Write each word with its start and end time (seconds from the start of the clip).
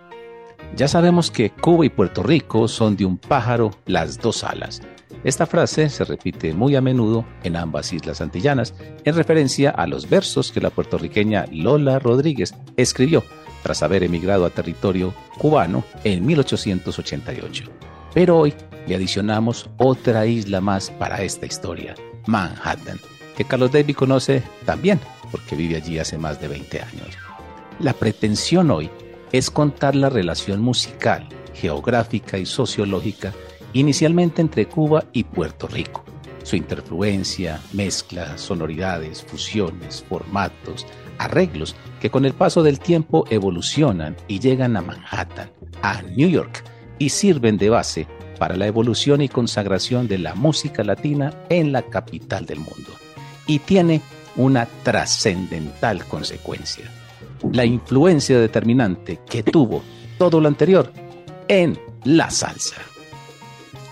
Ya 0.75 0.89
sabemos 0.89 1.31
que 1.31 1.51
Cuba 1.51 1.85
y 1.85 1.91
Puerto 1.91 2.23
Rico 2.23 2.67
son 2.67 2.97
de 2.97 3.05
un 3.05 3.19
pájaro 3.19 3.73
las 3.85 4.19
dos 4.19 4.43
alas. 4.43 4.81
Esta 5.23 5.45
frase 5.45 5.91
se 5.91 6.05
repite 6.05 6.55
muy 6.55 6.75
a 6.77 6.81
menudo 6.81 7.27
en 7.45 7.57
ambas 7.57 7.93
islas 7.93 8.23
antillanas 8.23 8.75
en 9.05 9.15
referencia 9.15 9.71
a 9.71 9.87
los 9.87 10.09
versos 10.09 10.51
que 10.51 10.63
la 10.63 10.71
puertorriqueña 10.71 11.45
Lola 11.53 11.99
Rodríguez 11.99 12.55
escribió 12.77 13.23
tras 13.63 13.83
haber 13.83 14.03
emigrado 14.03 14.47
a 14.47 14.51
territorio 14.51 15.15
cubano 15.39 15.85
en 16.05 16.25
1888. 16.25 17.65
Pero 18.15 18.39
hoy 18.39 18.55
le 18.87 18.97
adicionamos 18.97 19.69
otra 19.77 20.27
isla 20.27 20.61
más 20.61 20.91
para 20.91 21.23
esta 21.23 21.47
historia, 21.47 21.95
Manhattan, 22.27 22.99
que 23.37 23.45
Carlos 23.45 23.73
David 23.73 23.95
conoce 23.95 24.43
también, 24.65 24.99
porque 25.31 25.55
vive 25.55 25.77
allí 25.77 25.99
hace 25.99 26.17
más 26.17 26.41
de 26.41 26.49
20 26.49 26.81
años. 26.81 27.09
La 27.79 27.93
pretensión 27.93 28.71
hoy 28.71 28.91
es 29.33 29.51
contar 29.51 29.95
la 29.95 30.11
relación 30.11 30.61
musical, 30.61 31.27
geográfica 31.55 32.39
y 32.39 32.47
sociológica 32.47 33.33
inicialmente 33.73 34.43
entre 34.43 34.67
Cuba 34.67 35.05
y 35.13 35.25
Puerto 35.25 35.67
Rico, 35.67 36.05
su 36.43 36.57
interfluencia, 36.57 37.61
mezcla, 37.73 38.37
sonoridades, 38.37 39.23
fusiones, 39.23 40.05
formatos, 40.09 40.87
arreglos 41.19 41.75
que 42.01 42.11
con 42.11 42.25
el 42.25 42.35
paso 42.35 42.63
del 42.63 42.81
tiempo 42.81 43.25
evolucionan 43.31 44.17
y 44.29 44.41
llegan 44.41 44.77
a 44.77 44.83
Manhattan, 44.83 45.51
a 45.83 46.03
New 46.03 46.29
York 46.29 46.65
y 46.99 47.09
sirven 47.09 47.57
de 47.57 47.71
base 47.71 48.07
para 48.39 48.57
la 48.57 48.67
evolución 48.67 49.23
y 49.23 49.29
consagración 49.29 50.09
de 50.09 50.19
la 50.19 50.35
música 50.35 50.83
latina 50.83 51.33
en 51.49 51.73
la 51.73 51.83
capital 51.83 52.45
del 52.45 52.59
mundo. 52.59 52.91
Y 53.47 53.61
tiene 53.61 54.01
una 54.37 54.67
trascendental 54.83 56.05
consecuencia, 56.07 56.91
la 57.51 57.65
influencia 57.65 58.39
determinante 58.39 59.21
que 59.29 59.43
tuvo 59.43 59.83
todo 60.19 60.41
lo 60.41 60.49
anterior 60.49 60.93
en 61.49 61.79
la 62.05 62.31
salsa. 62.31 62.77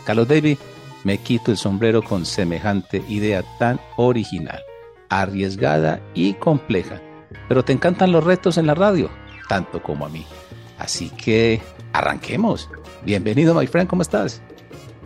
Carlos 0.05 0.29
David, 0.29 0.59
me 1.05 1.19
quito 1.19 1.51
el 1.51 1.57
sombrero 1.57 2.03
con 2.03 2.27
semejante 2.27 3.03
idea 3.09 3.43
tan 3.59 3.81
original, 3.97 4.61
arriesgada 5.09 6.01
y 6.15 6.35
compleja, 6.35 7.01
pero 7.49 7.65
te 7.65 7.73
encantan 7.73 8.13
los 8.13 8.25
retos 8.25 8.59
en 8.59 8.67
la 8.67 8.75
radio, 8.75 9.11
tanto 9.49 9.83
como 9.83 10.07
a 10.07 10.09
mí. 10.09 10.25
Así 10.79 11.11
que 11.11 11.61
arranquemos. 11.93 12.71
Bienvenido, 13.05 13.55
my 13.55 13.67
friend, 13.67 13.89
¿cómo 13.89 14.03
estás? 14.03 14.43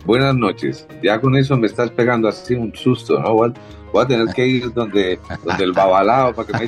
Buenas 0.05 0.35
noches. 0.35 0.87
Ya 1.01 1.19
con 1.19 1.35
eso 1.35 1.57
me 1.57 1.65
estás 1.65 1.89
pegando 1.89 2.27
así 2.27 2.53
un 2.53 2.75
susto, 2.75 3.19
¿no? 3.19 3.53
Voy 3.91 4.03
a, 4.03 4.07
tener 4.07 4.27
que 4.33 4.45
ir 4.45 4.73
donde, 4.73 5.19
donde 5.43 5.63
el 5.63 5.71
babalao 5.71 6.33
para 6.33 6.47
que 6.47 6.53
me 6.57 6.65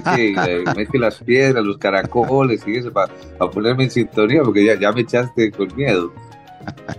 eche, 0.78 1.00
las 1.00 1.20
piedras, 1.20 1.64
los 1.64 1.78
caracoles 1.78 2.64
y 2.66 2.78
eso, 2.78 2.92
para, 2.92 3.12
ponerme 3.52 3.86
en 3.86 3.92
sintonía, 3.92 4.44
porque 4.44 4.66
ya, 4.66 4.80
ya 4.80 4.92
me 4.92 5.02
echaste 5.02 5.52
con 5.52 5.76
miedo. 5.76 6.12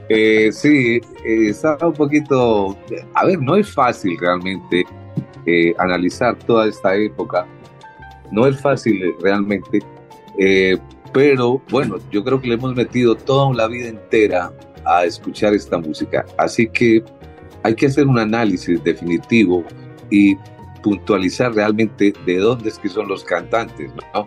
Eh, 0.08 0.50
sí, 0.52 1.00
eh, 1.24 1.48
estaba 1.48 1.88
un 1.88 1.94
poquito. 1.94 2.76
A 3.14 3.26
ver, 3.26 3.40
no 3.40 3.56
es 3.56 3.70
fácil 3.70 4.16
realmente 4.18 4.84
eh, 5.46 5.74
analizar 5.78 6.36
toda 6.38 6.68
esta 6.68 6.94
época. 6.96 7.46
No 8.30 8.46
es 8.46 8.60
fácil 8.60 9.14
realmente. 9.20 9.80
Pero 11.12 11.60
bueno, 11.70 11.96
yo 12.10 12.22
creo 12.22 12.40
que 12.40 12.48
le 12.48 12.54
hemos 12.54 12.74
metido 12.74 13.14
toda 13.16 13.54
la 13.54 13.66
vida 13.66 13.88
entera 13.88 14.52
a 14.84 15.04
escuchar 15.04 15.54
esta 15.54 15.78
música. 15.78 16.24
Así 16.36 16.68
que 16.68 17.02
hay 17.62 17.74
que 17.74 17.86
hacer 17.86 18.06
un 18.06 18.18
análisis 18.18 18.82
definitivo 18.84 19.64
y 20.10 20.36
puntualizar 20.82 21.54
realmente 21.54 22.12
de 22.24 22.38
dónde 22.38 22.68
es 22.68 22.78
que 22.78 22.88
son 22.88 23.08
los 23.08 23.24
cantantes, 23.24 23.92
¿no? 24.14 24.26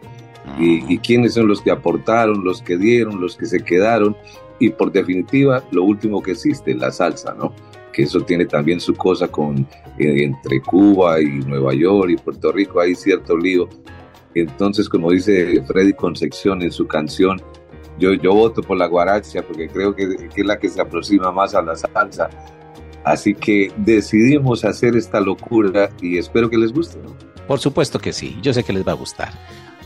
Y, 0.59 0.91
y, 0.91 0.97
quiénes 0.97 1.35
son 1.35 1.47
los 1.47 1.61
que 1.61 1.71
aportaron, 1.71 2.43
los 2.43 2.61
que 2.61 2.75
dieron, 2.75 3.21
los 3.21 3.37
que 3.37 3.45
se 3.45 3.63
quedaron, 3.63 4.17
y 4.59 4.69
por 4.69 4.91
definitiva, 4.91 5.63
lo 5.71 5.83
último 5.83 6.21
que 6.21 6.31
existe, 6.31 6.73
la 6.73 6.91
salsa, 6.91 7.35
¿no? 7.35 7.53
Que 7.93 8.03
eso 8.03 8.21
tiene 8.21 8.45
también 8.45 8.79
su 8.79 8.95
cosa 8.95 9.27
con 9.27 9.67
eh, 9.99 10.23
entre 10.23 10.61
Cuba 10.61 11.21
y 11.21 11.27
Nueva 11.27 11.73
York 11.73 12.09
y 12.09 12.15
Puerto 12.17 12.51
Rico, 12.51 12.79
hay 12.79 12.95
cierto 12.95 13.37
lío 13.37 13.69
entonces, 14.33 14.87
como 14.87 15.11
dice 15.11 15.61
Freddy 15.63 15.93
Concepción 15.93 16.61
en 16.61 16.71
su 16.71 16.87
canción, 16.87 17.41
yo, 17.99 18.13
yo 18.13 18.33
voto 18.33 18.61
por 18.61 18.77
la 18.77 18.87
guaracha 18.87 19.41
porque 19.41 19.67
creo 19.67 19.93
que, 19.93 20.29
es 20.35 20.45
la 20.45 20.57
que 20.57 20.69
se 20.69 20.81
aproxima 20.81 21.31
más 21.31 21.53
a 21.53 21.61
la 21.61 21.75
salsa. 21.75 22.29
Así 23.03 23.33
que 23.33 23.71
decidimos 23.77 24.63
hacer 24.63 24.95
esta 24.95 25.19
locura 25.19 25.89
y 26.01 26.17
espero 26.17 26.49
que 26.49 26.57
les 26.57 26.71
guste. 26.71 26.99
Por 27.47 27.59
supuesto 27.59 27.99
que 27.99 28.13
sí, 28.13 28.37
yo 28.41 28.53
sé 28.53 28.63
que 28.63 28.73
les 28.73 28.87
va 28.87 28.91
a 28.91 28.95
gustar. 28.95 29.31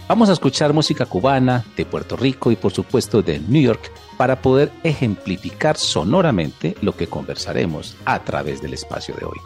Vamos 0.08 0.30
a 0.30 0.34
escuchar 0.34 0.72
música 0.72 1.06
cubana, 1.08 1.66
de 1.75 1.84
Puerto 1.84 2.16
Rico 2.16 2.52
y 2.52 2.56
por 2.56 2.72
supuesto 2.72 3.24
de 3.24 3.40
New 3.40 3.62
York 3.62 3.92
para 4.18 4.40
poder 4.40 4.72
ejemplificar 4.84 5.78
sonoramente 5.78 6.75
lo 6.81 6.96
que 6.96 7.08
conversaremos 7.08 7.98
a 8.06 8.24
través 8.24 8.62
del 8.62 8.74
espacio 8.74 9.16
de 9.16 9.25
hoy. 9.25 9.38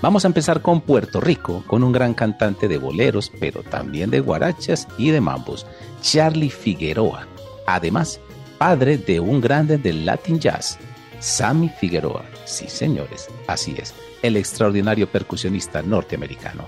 Vamos 0.00 0.24
a 0.24 0.28
empezar 0.28 0.62
con 0.62 0.80
Puerto 0.80 1.20
Rico, 1.20 1.64
con 1.66 1.82
un 1.82 1.92
gran 1.92 2.14
cantante 2.14 2.68
de 2.68 2.78
boleros, 2.78 3.30
pero 3.40 3.62
también 3.62 4.10
de 4.10 4.20
guarachas 4.20 4.88
y 4.96 5.10
de 5.10 5.20
mambos, 5.20 5.66
Charlie 6.00 6.50
Figueroa. 6.50 7.26
Además, 7.66 8.20
padre 8.58 8.98
de 8.98 9.20
un 9.20 9.40
grande 9.40 9.78
del 9.78 10.06
Latin 10.06 10.38
Jazz, 10.38 10.78
Sammy 11.20 11.68
Figueroa. 11.68 12.24
Sí, 12.44 12.68
señores, 12.68 13.28
así 13.46 13.74
es, 13.78 13.94
el 14.22 14.36
extraordinario 14.36 15.08
percusionista 15.08 15.82
norteamericano. 15.82 16.66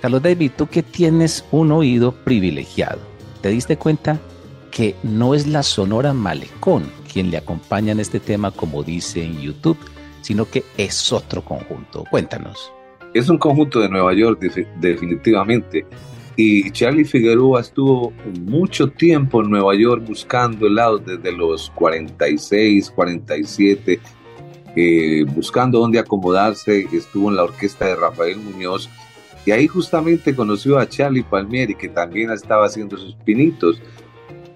Carlos 0.00 0.22
David, 0.22 0.52
tú 0.56 0.66
que 0.66 0.82
tienes 0.82 1.44
un 1.52 1.72
oído 1.72 2.12
privilegiado, 2.12 3.00
¿te 3.40 3.50
diste 3.50 3.76
cuenta 3.76 4.18
que 4.70 4.96
no 5.02 5.34
es 5.34 5.46
la 5.46 5.62
Sonora 5.62 6.12
Malecón 6.12 6.90
quien 7.12 7.30
le 7.30 7.36
acompaña 7.36 7.92
en 7.92 8.00
este 8.00 8.20
tema 8.20 8.50
como 8.50 8.82
dice 8.82 9.22
en 9.22 9.38
YouTube, 9.40 9.78
sino 10.22 10.46
que 10.46 10.64
es 10.76 11.12
otro 11.12 11.44
conjunto. 11.44 12.04
Cuéntanos. 12.10 12.72
Es 13.12 13.28
un 13.28 13.36
conjunto 13.36 13.80
de 13.80 13.90
Nueva 13.90 14.14
York, 14.14 14.40
definitivamente. 14.80 15.84
Y 16.36 16.70
Charlie 16.70 17.04
Figueroa 17.04 17.60
estuvo 17.60 18.12
mucho 18.40 18.88
tiempo 18.88 19.42
en 19.42 19.50
Nueva 19.50 19.74
York 19.74 20.04
buscando 20.06 20.66
helados 20.66 21.04
desde 21.04 21.30
los 21.30 21.70
46, 21.70 22.90
47, 22.90 24.00
eh, 24.74 25.24
buscando 25.28 25.80
dónde 25.80 25.98
acomodarse. 25.98 26.86
Estuvo 26.92 27.28
en 27.28 27.36
la 27.36 27.44
orquesta 27.44 27.86
de 27.86 27.96
Rafael 27.96 28.38
Muñoz. 28.38 28.88
Y 29.44 29.50
ahí 29.50 29.66
justamente 29.66 30.34
conoció 30.34 30.78
a 30.78 30.88
Charlie 30.88 31.24
Palmieri, 31.24 31.74
que 31.74 31.88
también 31.88 32.30
estaba 32.30 32.66
haciendo 32.66 32.96
sus 32.96 33.14
pinitos. 33.16 33.82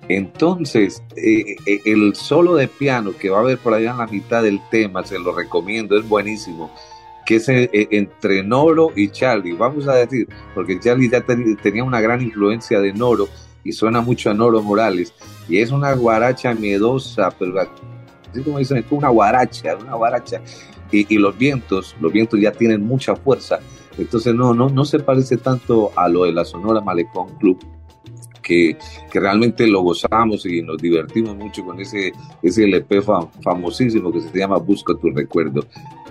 Entonces, 0.09 1.03
eh, 1.17 1.57
eh, 1.67 1.81
el 1.85 2.15
solo 2.15 2.55
de 2.55 2.69
piano 2.69 3.13
que 3.19 3.29
va 3.29 3.39
a 3.39 3.41
haber 3.41 3.59
por 3.59 3.75
allá 3.75 3.91
en 3.91 3.99
la 3.99 4.07
mitad 4.07 4.43
del 4.43 4.61
tema, 4.71 5.05
se 5.05 5.19
lo 5.19 5.35
recomiendo, 5.35 5.99
es 5.99 6.09
buenísimo, 6.09 6.73
que 7.27 7.37
es 7.37 7.49
eh, 7.49 7.69
entre 7.91 8.43
Noro 8.43 8.93
y 8.95 9.09
Charlie, 9.09 9.53
vamos 9.53 9.87
a 9.89 9.97
decir, 9.97 10.29
porque 10.55 10.79
Charlie 10.79 11.11
ya 11.11 11.21
tenía 11.21 11.85
una 11.85 12.01
gran 12.01 12.23
influencia 12.23 12.81
de 12.81 12.93
Noro 12.93 13.29
y 13.65 13.73
suena 13.73 14.01
mucho 14.01 14.31
a 14.31 14.35
Noro 14.35 14.63
Morales, 14.63 15.13
y 15.49 15.59
es 15.59 15.73
una 15.73 15.93
guaracha 15.93 16.55
miedosa, 16.55 17.31
pero 17.37 17.61
así 17.61 18.43
como 18.43 18.59
dicen, 18.59 18.79
es 18.79 18.85
una 18.91 19.09
guaracha, 19.09 19.77
una 19.77 19.97
guaracha, 19.97 20.41
y, 20.93 21.19
los 21.19 21.37
vientos, 21.37 21.97
los 22.01 22.13
vientos 22.13 22.41
ya 22.41 22.53
tienen 22.53 22.87
mucha 22.87 23.17
fuerza, 23.17 23.59
entonces 23.99 24.33
no, 24.33 24.55
no, 24.55 24.69
no 24.69 24.85
se 24.85 25.01
parece 25.01 25.37
tanto 25.37 25.91
a 25.97 26.09
lo 26.09 26.25
de 26.25 26.33
la 26.33 26.45
Sonora 26.45 26.81
Malecón 26.81 27.37
Club, 27.39 27.59
que, 28.41 28.79
que, 29.11 29.19
realmente 29.19 29.67
lo 29.67 29.81
gozamos 29.81 30.47
y 30.47 30.63
nos 30.63 30.79
divertimos 30.79 31.35
mucho 31.35 31.65
con 31.65 31.81
ese, 31.81 32.13
ese 32.41 32.63
LP 32.63 33.03
famosísimo 33.43 34.13
que 34.13 34.21
se 34.21 34.39
llama 34.39 34.59
Busco 34.59 34.97
tu 34.97 35.11
recuerdo. 35.11 35.67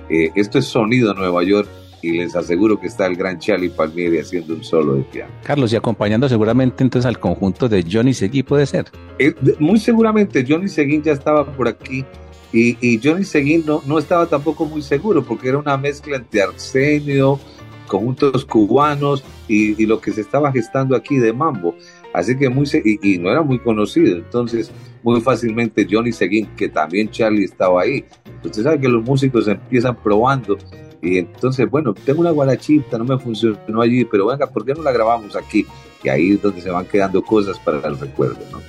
Eh, 0.10 0.32
esto 0.36 0.60
es 0.60 0.66
Sonido 0.66 1.14
Nueva 1.14 1.44
York 1.44 1.68
y 2.02 2.12
les 2.20 2.36
aseguro 2.36 2.80
que 2.80 2.88
está 2.88 3.08
el 3.08 3.16
gran 3.16 3.40
Charlie 3.40 3.70
Palmieri 3.70 4.20
haciendo 4.20 4.54
un 4.54 4.64
solo 4.64 4.96
de 4.96 5.04
piano. 5.04 5.32
Carlos, 5.44 5.74
y 5.74 5.76
acompañando 5.76 6.30
seguramente 6.30 6.84
entonces 6.84 7.08
al 7.08 7.20
conjunto 7.20 7.68
de 7.68 7.84
Johnny 7.90 8.14
Seguí, 8.14 8.44
puede 8.44 8.66
ser. 8.66 8.86
Eh, 9.18 9.34
muy 9.60 9.80
seguramente 9.80 10.46
Johnny 10.48 10.68
Seguín 10.68 11.02
ya 11.02 11.14
estaba 11.14 11.46
por 11.46 11.68
aquí 11.68 12.06
y, 12.54 12.78
y 12.80 13.00
Johnny 13.04 13.24
Seguín 13.24 13.64
no, 13.66 13.82
no 13.86 13.98
estaba 13.98 14.28
tampoco 14.28 14.66
muy 14.66 14.82
seguro 14.82 15.24
porque 15.24 15.50
era 15.50 15.58
una 15.58 15.78
mezcla 15.78 16.18
entre 16.18 16.44
Arsenio, 16.44 17.40
conjuntos 17.88 18.46
cubanos 18.46 19.24
y, 19.48 19.82
y, 19.82 19.86
lo 19.86 20.00
que 20.00 20.12
se 20.12 20.22
estaba 20.22 20.52
gestando 20.52 20.96
aquí 20.96 21.18
de 21.18 21.34
mambo. 21.34 21.76
Así 22.16 22.38
que 22.38 22.50
muy, 22.50 22.66
y, 23.04 23.18
no 23.18 23.30
era 23.30 23.42
muy 23.42 23.60
conocido, 23.60 24.16
entonces 24.16 24.72
muy 25.04 25.20
fácilmente 25.20 25.86
Johnny 25.90 26.14
Seguín, 26.14 26.48
que 26.56 26.70
también 26.70 27.12
Charlie 27.12 27.44
estaba 27.44 27.82
ahí. 27.82 28.06
Usted 28.42 28.64
sabe 28.64 28.80
que 28.80 28.88
los 28.88 29.04
músicos 29.04 29.50
empiezan 29.50 29.98
probando 29.98 30.58
y 31.02 31.18
entonces, 31.18 31.70
bueno, 31.70 31.94
tengo 31.94 32.22
una 32.22 32.32
guarachita, 32.32 32.98
no 32.98 33.04
me 33.04 33.20
funcionó 33.20 33.82
allí, 33.82 34.06
pero 34.06 34.28
venga, 34.28 34.48
¿por 34.48 34.66
qué 34.66 34.74
no 34.74 34.82
la 34.82 34.94
grabamos 34.94 35.36
aquí? 35.36 35.66
Y 36.04 36.08
ahí 36.08 36.32
es 36.32 36.42
donde 36.42 36.62
se 36.62 36.72
van 36.72 36.86
quedando 36.86 37.22
cosas 37.22 37.60
para 37.60 37.86
el 37.86 38.00
recuerdo, 38.00 38.40
¿no? 38.50 38.62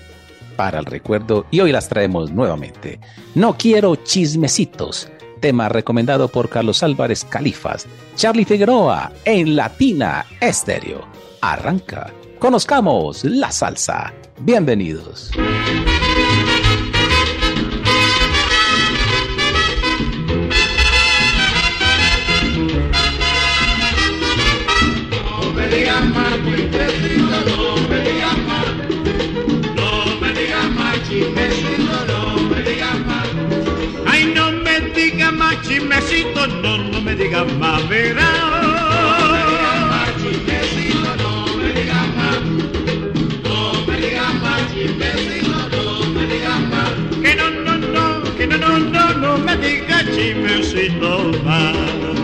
Para 0.57 0.81
el 0.81 0.85
recuerdo, 0.87 1.47
y 1.53 1.61
hoy 1.61 1.71
las 1.71 1.89
traemos 1.89 2.33
nuevamente. 2.33 2.99
No 3.37 3.57
quiero 3.57 3.95
chismecitos, 3.95 5.09
tema 5.41 5.69
recomendado 5.69 6.27
por 6.27 6.49
Carlos 6.49 6.83
Álvarez 6.83 7.25
Califas, 7.25 7.87
Charlie 8.17 8.45
Figueroa 8.45 9.13
en 9.25 9.55
Latina 9.55 10.27
Estéreo. 10.41 11.07
Arranca. 11.41 12.13
Conozcamos 12.39 13.25
la 13.25 13.51
salsa. 13.51 14.13
Bienvenidos. 14.41 15.31
No 25.11 25.53
me 25.53 25.67
digas 25.69 26.05
más, 26.05 26.35
chismecito, 26.45 27.41
no 27.47 27.77
me 27.89 28.01
digas 28.01 28.39
más. 28.47 28.67
No 29.75 30.21
me 30.21 30.33
digas 30.35 30.71
más, 30.73 31.09
chismecito, 31.09 32.05
no 32.07 32.37
me 32.51 32.63
digas 32.63 32.99
más. 33.07 33.29
Ay, 34.07 34.33
no 34.35 34.53
me 34.53 34.81
digas 34.95 35.33
más, 35.33 35.61
chismecito, 35.63 36.47
no, 36.47 36.77
no 36.79 37.01
me 37.01 37.17
digas 37.17 37.51
más, 37.55 37.89
verás. 37.89 38.36
Digas 50.17 50.73
chismecito 50.73 51.33
más. 51.45 51.77
que 52.01 52.16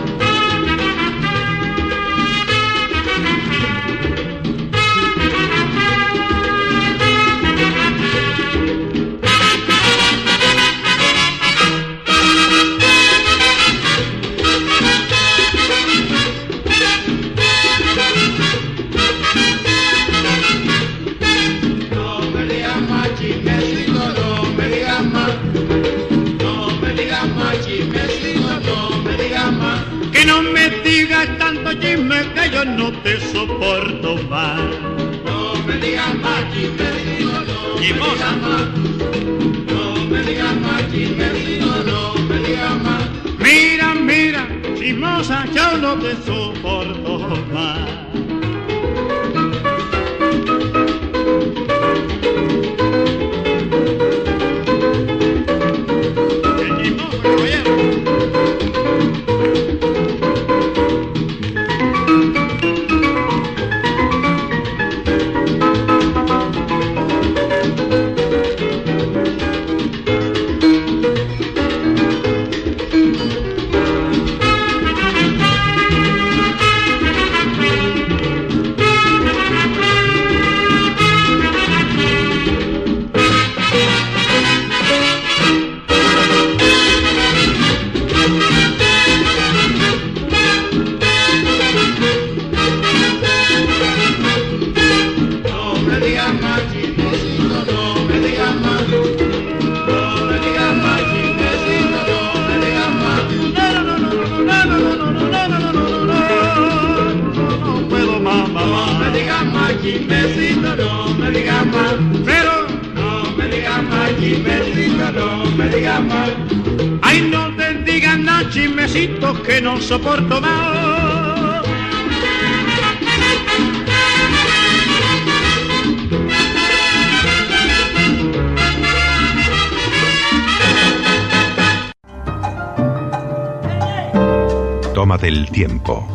Tómate 135.23 135.39
el 135.39 135.49
tiempo. 135.49 136.05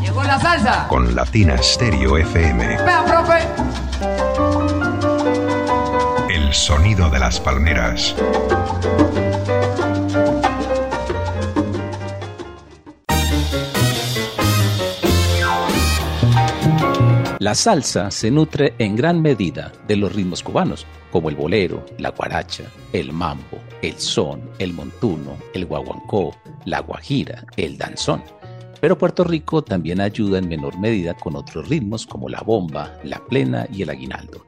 Llegó 0.00 0.22
la 0.22 0.38
salsa. 0.38 0.86
Con 0.88 1.14
Latina 1.14 1.56
Stereo 1.60 2.16
FM. 2.18 2.66
Vea, 2.84 3.04
profe. 3.04 3.38
El 6.32 6.52
sonido 6.54 7.10
de 7.10 7.18
las 7.18 7.40
palmeras. 7.40 8.14
La 17.42 17.56
salsa 17.56 18.12
se 18.12 18.30
nutre 18.30 18.74
en 18.78 18.94
gran 18.94 19.20
medida 19.20 19.72
de 19.88 19.96
los 19.96 20.14
ritmos 20.14 20.44
cubanos, 20.44 20.86
como 21.10 21.28
el 21.28 21.34
bolero, 21.34 21.84
la 21.98 22.10
guaracha, 22.10 22.64
el 22.92 23.12
mambo, 23.12 23.58
el 23.82 23.98
son, 23.98 24.48
el 24.60 24.72
montuno, 24.72 25.36
el 25.52 25.66
guaguancó, 25.66 26.36
la 26.64 26.80
guajira, 26.80 27.44
el 27.56 27.78
danzón. 27.78 28.22
Pero 28.80 28.98
Puerto 28.98 29.24
Rico 29.24 29.62
también 29.62 30.00
ayuda 30.00 30.38
en 30.38 30.48
menor 30.48 30.78
medida 30.78 31.14
con 31.14 31.36
otros 31.36 31.68
ritmos 31.68 32.06
como 32.06 32.28
la 32.28 32.40
bomba, 32.40 32.98
la 33.04 33.24
plena 33.26 33.66
y 33.72 33.82
el 33.82 33.90
aguinaldo. 33.90 34.44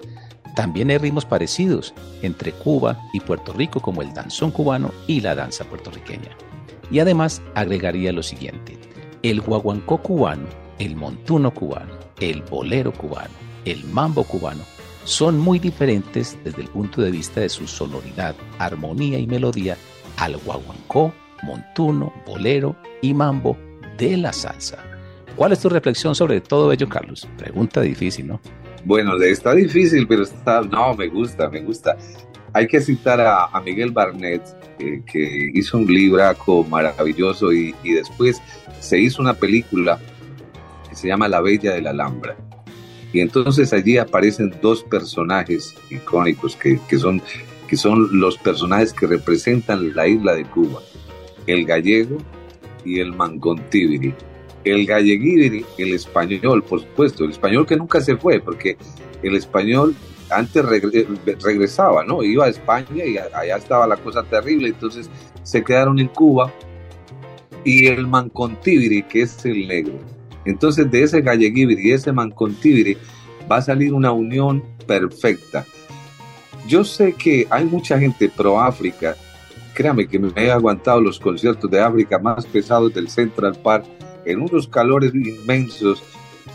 También 0.56 0.90
hay 0.90 0.98
ritmos 0.98 1.24
parecidos 1.24 1.94
entre 2.22 2.52
Cuba 2.52 2.98
y 3.12 3.20
Puerto 3.20 3.52
Rico 3.52 3.80
como 3.80 4.02
el 4.02 4.12
danzón 4.12 4.50
cubano 4.50 4.92
y 5.06 5.20
la 5.20 5.34
danza 5.34 5.64
puertorriqueña. 5.64 6.30
Y 6.90 6.98
además 6.98 7.42
agregaría 7.54 8.12
lo 8.12 8.22
siguiente, 8.22 8.78
el 9.22 9.40
guaguancó 9.40 9.98
cubano, 9.98 10.46
el 10.78 10.96
montuno 10.96 11.52
cubano, 11.52 11.92
el 12.20 12.42
bolero 12.42 12.92
cubano, 12.92 13.34
el 13.64 13.84
mambo 13.84 14.24
cubano 14.24 14.62
son 15.04 15.38
muy 15.38 15.58
diferentes 15.58 16.38
desde 16.44 16.62
el 16.62 16.68
punto 16.68 17.02
de 17.02 17.10
vista 17.10 17.40
de 17.40 17.48
su 17.48 17.66
sonoridad, 17.66 18.34
armonía 18.58 19.18
y 19.18 19.26
melodía 19.26 19.76
al 20.16 20.36
guaguancó, 20.38 21.12
montuno, 21.44 22.12
bolero 22.26 22.76
y 23.02 23.14
mambo 23.14 23.56
de 23.96 24.16
la 24.16 24.32
salsa. 24.32 24.78
¿Cuál 25.36 25.52
es 25.52 25.60
tu 25.60 25.68
reflexión 25.68 26.14
sobre 26.14 26.40
todo 26.40 26.72
ello, 26.72 26.88
Carlos? 26.88 27.28
Pregunta 27.36 27.80
difícil, 27.80 28.28
¿no? 28.28 28.40
Bueno, 28.84 29.16
está 29.22 29.54
difícil, 29.54 30.06
pero 30.06 30.22
está, 30.22 30.60
no, 30.60 30.94
me 30.94 31.08
gusta, 31.08 31.48
me 31.48 31.60
gusta. 31.60 31.96
Hay 32.52 32.68
que 32.68 32.80
citar 32.80 33.20
a, 33.20 33.60
Miguel 33.64 33.90
Barnett, 33.90 34.42
eh, 34.78 35.02
que 35.10 35.50
hizo 35.54 35.78
un 35.78 35.86
libraco 35.86 36.62
maravilloso 36.64 37.52
y, 37.52 37.74
después 37.82 38.40
se 38.78 39.00
hizo 39.00 39.22
una 39.22 39.34
película 39.34 39.98
que 40.88 40.94
se 40.94 41.08
llama 41.08 41.26
La 41.28 41.40
Bella 41.40 41.72
de 41.72 41.82
la 41.82 41.90
Alhambra. 41.90 42.36
Y 43.12 43.20
entonces 43.20 43.72
allí 43.72 43.96
aparecen 43.96 44.54
dos 44.60 44.84
personajes 44.84 45.74
icónicos 45.90 46.54
que, 46.56 46.78
que, 46.88 46.98
son, 46.98 47.22
que 47.66 47.76
son 47.76 48.20
los 48.20 48.36
personajes 48.38 48.92
que 48.92 49.06
representan 49.06 49.94
la 49.94 50.06
isla 50.06 50.34
de 50.34 50.44
Cuba, 50.44 50.80
el 51.46 51.64
gallego 51.64 52.18
y 52.84 53.00
el 53.00 53.12
mangontibiri. 53.12 54.14
El 54.64 54.86
galleguibiri, 54.86 55.64
el 55.76 55.94
español, 55.94 56.62
por 56.62 56.80
supuesto, 56.80 57.24
el 57.24 57.30
español 57.30 57.66
que 57.66 57.76
nunca 57.76 58.00
se 58.00 58.16
fue, 58.16 58.40
porque 58.40 58.78
el 59.22 59.36
español 59.36 59.94
antes 60.30 60.64
regresaba, 60.64 62.04
¿no? 62.04 62.22
Iba 62.22 62.46
a 62.46 62.48
España 62.48 63.04
y 63.04 63.18
allá 63.18 63.56
estaba 63.56 63.86
la 63.86 63.96
cosa 63.96 64.22
terrible, 64.22 64.68
entonces 64.68 65.10
se 65.42 65.62
quedaron 65.62 65.98
en 65.98 66.08
Cuba. 66.08 66.52
Y 67.62 67.86
el 67.86 68.06
mancontibiri, 68.06 69.02
que 69.04 69.22
es 69.22 69.44
el 69.44 69.66
negro, 69.66 69.98
entonces 70.44 70.90
de 70.90 71.02
ese 71.02 71.22
galleguibiri 71.22 71.88
y 71.88 71.92
ese 71.92 72.12
mancontibiri 72.12 72.96
va 73.50 73.56
a 73.56 73.62
salir 73.62 73.92
una 73.92 74.12
unión 74.12 74.62
perfecta. 74.86 75.64
Yo 76.66 76.84
sé 76.84 77.12
que 77.12 77.46
hay 77.50 77.64
mucha 77.64 77.98
gente 77.98 78.28
pro 78.28 78.60
África. 78.60 79.16
Créame 79.74 80.06
que 80.06 80.18
me 80.18 80.30
he 80.36 80.50
aguantado 80.50 81.00
los 81.00 81.18
conciertos 81.18 81.70
de 81.70 81.80
África 81.80 82.18
más 82.18 82.46
pesados 82.46 82.94
del 82.94 83.08
Central 83.08 83.56
Park 83.62 83.84
en 84.24 84.40
unos 84.40 84.68
calores 84.68 85.12
inmensos 85.14 86.02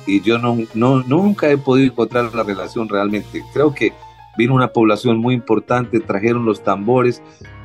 y 0.06 0.22
yo 0.22 0.38
no, 0.40 0.58
no, 0.74 1.04
nunca 1.04 1.50
he 1.52 1.58
podido 1.58 1.92
encontrar 1.92 2.34
la 2.34 2.44
relación 2.44 2.88
realmente. 2.90 3.44
Creo 3.54 3.74
que 3.74 3.94
vino 4.38 4.56
una 4.56 4.70
población 4.70 5.18
muy 5.18 5.36
importante, 5.36 6.00
trajeron 6.00 6.46
los 6.46 6.64
tambores, 6.64 7.22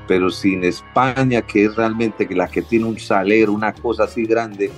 pero 0.06 0.30
sin 0.30 0.64
España, 0.64 1.42
que 1.42 1.64
es 1.64 1.76
realmente 1.76 2.28
la 2.34 2.48
que 2.48 2.62
tiene 2.62 2.86
un 2.86 2.98
salero, 2.98 3.52
una 3.52 3.72
cosa 3.72 4.04
así 4.04 4.24
grande, 4.24 4.70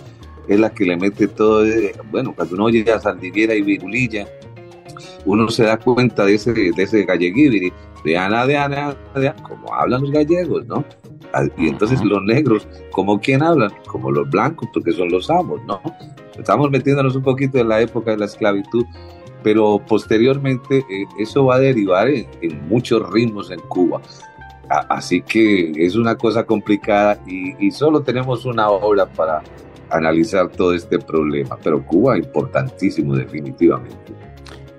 es 0.46 0.60
la 0.60 0.70
que 0.70 0.84
le 0.84 0.96
mete 0.96 1.26
todo, 1.26 1.64
bueno, 2.10 2.34
cuando 2.34 2.54
uno 2.54 2.64
oye 2.66 2.84
a 2.92 3.00
Saldiguera 3.00 3.54
y 3.54 3.62
Virulilla, 3.62 4.28
uno 5.24 5.48
se 5.48 5.64
da 5.64 5.78
cuenta 5.78 6.24
de 6.24 6.34
ese, 6.34 6.52
de 6.52 6.82
ese 6.82 7.06
de 8.04 8.16
Ana, 8.16 8.46
de 8.46 8.56
Ana, 8.56 8.96
de 9.14 9.28
Ana, 9.28 9.42
como 9.42 9.74
hablan 9.74 10.02
los 10.02 10.10
gallegos, 10.10 10.66
¿no? 10.66 10.84
Y 11.56 11.68
entonces 11.68 12.02
los 12.02 12.22
negros, 12.22 12.66
¿como 12.92 13.20
quién 13.20 13.42
hablan? 13.42 13.72
Como 13.86 14.10
los 14.10 14.30
blancos, 14.30 14.68
porque 14.72 14.92
son 14.92 15.10
los 15.10 15.28
amos, 15.28 15.60
¿no? 15.64 15.80
Estamos 16.38 16.70
metiéndonos 16.70 17.16
un 17.16 17.22
poquito 17.22 17.58
en 17.58 17.68
la 17.68 17.80
época 17.80 18.12
de 18.12 18.18
la 18.18 18.26
esclavitud, 18.26 18.84
pero 19.42 19.82
posteriormente 19.86 20.78
eh, 20.78 21.04
eso 21.18 21.46
va 21.46 21.56
a 21.56 21.60
derivar 21.60 22.08
en, 22.08 22.26
muchos 22.68 23.10
ritmos 23.10 23.50
en 23.50 23.60
Cuba. 23.60 24.00
así 24.68 25.22
que 25.22 25.72
es 25.76 25.96
una 25.96 26.16
cosa 26.16 26.44
complicada 26.44 27.20
y, 27.26 27.54
y 27.64 27.70
solo 27.70 28.02
tenemos 28.02 28.44
una 28.44 28.68
hora 28.68 29.06
para 29.06 29.42
analizar 29.90 30.48
todo 30.48 30.74
este 30.74 30.98
problema, 30.98 31.56
pero 31.62 31.84
Cuba 31.84 32.18
importantísimo 32.18 33.14
definitivamente. 33.14 34.15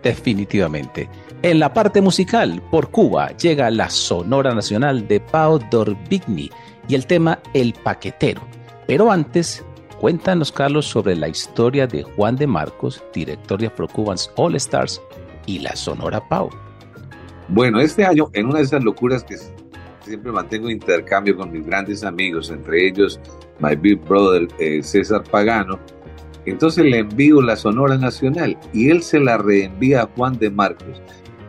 Definitivamente. 0.07 1.09
En 1.41 1.59
la 1.59 1.73
parte 1.73 1.99
musical, 1.99 2.63
por 2.71 2.91
Cuba 2.91 3.35
llega 3.35 3.69
la 3.69 3.89
Sonora 3.89 4.55
Nacional 4.55 5.05
de 5.05 5.19
Pau 5.19 5.59
Dorbigny 5.69 6.49
y 6.87 6.95
el 6.95 7.05
tema 7.05 7.39
El 7.53 7.73
Paquetero. 7.73 8.41
Pero 8.87 9.11
antes, 9.11 9.65
cuéntanos, 9.99 10.53
Carlos, 10.53 10.85
sobre 10.85 11.13
la 11.17 11.27
historia 11.27 11.87
de 11.87 12.03
Juan 12.03 12.37
de 12.37 12.47
Marcos, 12.47 13.03
director 13.13 13.59
de 13.59 13.67
Afro 13.67 13.89
Cubans 13.89 14.31
All 14.37 14.55
Stars, 14.55 15.01
y 15.45 15.59
la 15.59 15.75
Sonora 15.75 16.25
Pau. 16.29 16.51
Bueno, 17.49 17.81
este 17.81 18.05
año, 18.05 18.29
en 18.31 18.45
una 18.45 18.59
de 18.59 18.63
esas 18.63 18.81
locuras 18.81 19.25
que 19.25 19.35
siempre 20.05 20.31
mantengo 20.31 20.69
intercambio 20.69 21.35
con 21.35 21.51
mis 21.51 21.65
grandes 21.65 22.05
amigos, 22.05 22.49
entre 22.49 22.87
ellos 22.87 23.19
my 23.59 23.75
big 23.75 23.99
brother 24.05 24.47
eh, 24.57 24.81
César 24.81 25.21
Pagano. 25.23 25.77
Entonces 26.47 26.85
le 26.85 26.99
envío 26.99 27.41
la 27.41 27.55
Sonora 27.55 27.97
Nacional 27.97 28.57
y 28.73 28.89
él 28.89 29.03
se 29.03 29.19
la 29.19 29.37
reenvía 29.37 30.01
a 30.01 30.09
Juan 30.15 30.39
de 30.39 30.49
Marcos. 30.49 31.01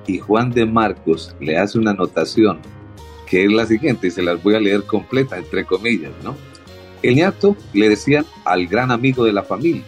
Y 0.07 0.19
Juan 0.19 0.51
de 0.51 0.67
Marcos 0.67 1.35
le 1.41 1.57
hace 1.57 1.79
una 1.79 1.93
anotación 1.93 2.59
que 3.27 3.45
es 3.45 3.53
la 3.53 3.67
siguiente, 3.67 4.07
y 4.07 4.11
se 4.11 4.23
las 4.23 4.43
voy 4.43 4.55
a 4.55 4.61
leer 4.61 4.85
completa, 4.85 5.37
entre 5.37 5.67
comillas, 5.67 6.13
¿no? 6.25 6.35
El 7.03 7.17
ñato 7.17 7.57
le 7.75 7.91
decían 7.91 8.25
al 8.47 8.67
gran 8.67 8.91
amigo 8.91 9.23
de 9.23 9.35
la 9.35 9.43
familia. 9.43 9.85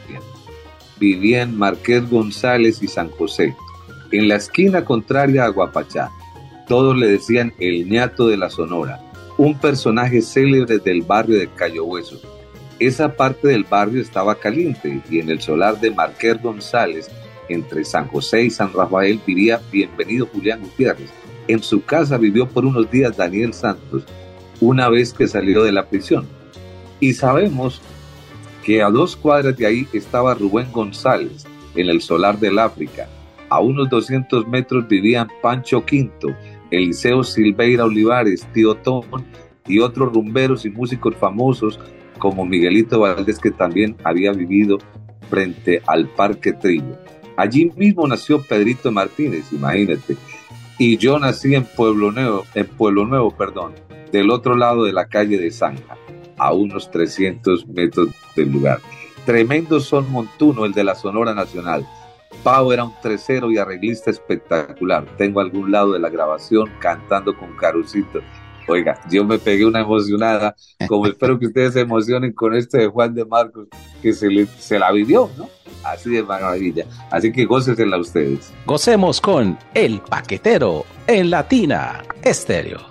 Vivía 0.98 1.40
en 1.40 1.56
Marqués 1.56 2.08
González 2.10 2.82
y 2.82 2.86
San 2.86 3.08
José, 3.08 3.56
en 4.12 4.28
la 4.28 4.36
esquina 4.36 4.84
contraria 4.84 5.46
a 5.46 5.48
Guapachá. 5.48 6.10
Todos 6.68 6.98
le 6.98 7.06
decían 7.06 7.54
el 7.58 7.88
ñato 7.88 8.28
de 8.28 8.36
la 8.36 8.50
Sonora 8.50 9.00
un 9.40 9.58
personaje 9.58 10.20
célebre 10.20 10.76
del 10.80 11.00
barrio 11.00 11.38
de 11.38 11.48
Cayo 11.48 11.86
Hueso. 11.86 12.20
Esa 12.80 13.14
parte 13.14 13.46
del 13.48 13.64
barrio 13.64 14.00
estaba 14.00 14.36
caliente 14.36 15.02
y 15.10 15.18
en 15.18 15.28
el 15.28 15.42
solar 15.42 15.78
de 15.78 15.90
Marquer 15.90 16.38
González, 16.38 17.10
entre 17.50 17.84
San 17.84 18.08
José 18.08 18.44
y 18.44 18.50
San 18.50 18.72
Rafael, 18.72 19.20
vivía 19.26 19.60
bienvenido 19.70 20.26
Julián 20.32 20.62
Gutiérrez. 20.62 21.10
En 21.46 21.62
su 21.62 21.84
casa 21.84 22.16
vivió 22.16 22.48
por 22.48 22.64
unos 22.64 22.90
días 22.90 23.18
Daniel 23.18 23.52
Santos, 23.52 24.04
una 24.62 24.88
vez 24.88 25.12
que 25.12 25.28
salió 25.28 25.62
de 25.62 25.72
la 25.72 25.90
prisión. 25.90 26.26
Y 27.00 27.12
sabemos 27.12 27.82
que 28.64 28.82
a 28.82 28.88
dos 28.88 29.14
cuadras 29.14 29.58
de 29.58 29.66
ahí 29.66 29.86
estaba 29.92 30.32
Rubén 30.32 30.72
González, 30.72 31.44
en 31.74 31.90
el 31.90 32.00
solar 32.00 32.38
del 32.38 32.58
África. 32.58 33.10
A 33.50 33.60
unos 33.60 33.90
200 33.90 34.48
metros 34.48 34.88
vivían 34.88 35.28
Pancho 35.42 35.84
Quinto, 35.84 36.34
Eliseo 36.70 37.24
Silveira 37.24 37.84
Olivares, 37.84 38.46
Tío 38.54 38.74
Tom 38.76 39.04
y 39.66 39.80
otros 39.80 40.14
rumberos 40.14 40.64
y 40.64 40.70
músicos 40.70 41.14
famosos 41.16 41.78
como 42.20 42.46
Miguelito 42.46 43.00
Valdés 43.00 43.40
que 43.40 43.50
también 43.50 43.96
había 44.04 44.30
vivido 44.30 44.78
frente 45.28 45.82
al 45.88 46.06
Parque 46.06 46.52
Trillo. 46.52 46.96
Allí 47.36 47.72
mismo 47.74 48.06
nació 48.06 48.40
Pedrito 48.42 48.92
Martínez, 48.92 49.52
imagínate. 49.52 50.16
Y 50.78 50.96
yo 50.96 51.18
nací 51.18 51.56
en 51.56 51.64
Pueblo 51.64 52.12
Nuevo, 52.12 52.44
en 52.54 52.66
Pueblo 52.68 53.04
Nuevo, 53.04 53.36
perdón, 53.36 53.72
del 54.12 54.30
otro 54.30 54.54
lado 54.54 54.84
de 54.84 54.92
la 54.92 55.08
calle 55.08 55.38
de 55.38 55.50
Zanja, 55.50 55.96
a 56.38 56.52
unos 56.52 56.92
300 56.92 57.66
metros 57.66 58.10
del 58.36 58.52
lugar. 58.52 58.78
Tremendo 59.26 59.80
son 59.80 60.08
montuno 60.12 60.64
el 60.64 60.72
de 60.72 60.84
la 60.84 60.94
Sonora 60.94 61.34
Nacional 61.34 61.84
Pau 62.42 62.72
era 62.72 62.84
un 62.84 62.94
tercero 63.02 63.50
y 63.50 63.58
arreglista 63.58 64.10
espectacular. 64.10 65.04
Tengo 65.18 65.40
algún 65.40 65.70
lado 65.70 65.92
de 65.92 65.98
la 65.98 66.08
grabación 66.08 66.70
cantando 66.78 67.36
con 67.36 67.54
Carucito. 67.56 68.20
Oiga, 68.68 69.00
yo 69.10 69.24
me 69.24 69.38
pegué 69.38 69.64
una 69.64 69.80
emocionada, 69.80 70.54
como 70.86 71.06
espero 71.06 71.38
que 71.38 71.46
ustedes 71.46 71.74
se 71.74 71.80
emocionen 71.80 72.32
con 72.32 72.54
este 72.54 72.78
de 72.78 72.86
Juan 72.86 73.14
de 73.14 73.24
Marcos, 73.24 73.68
que 74.00 74.12
se, 74.12 74.46
se 74.58 74.78
la 74.78 74.92
vivió, 74.92 75.30
¿no? 75.36 75.48
Así 75.84 76.10
de 76.10 76.22
maravilla. 76.22 76.84
Así 77.10 77.32
que 77.32 77.44
gócesela 77.44 77.98
ustedes. 77.98 78.52
Gocemos 78.66 79.20
con 79.20 79.58
El 79.74 80.00
Paquetero 80.00 80.84
en 81.06 81.30
Latina 81.30 82.02
Estéreo. 82.22 82.90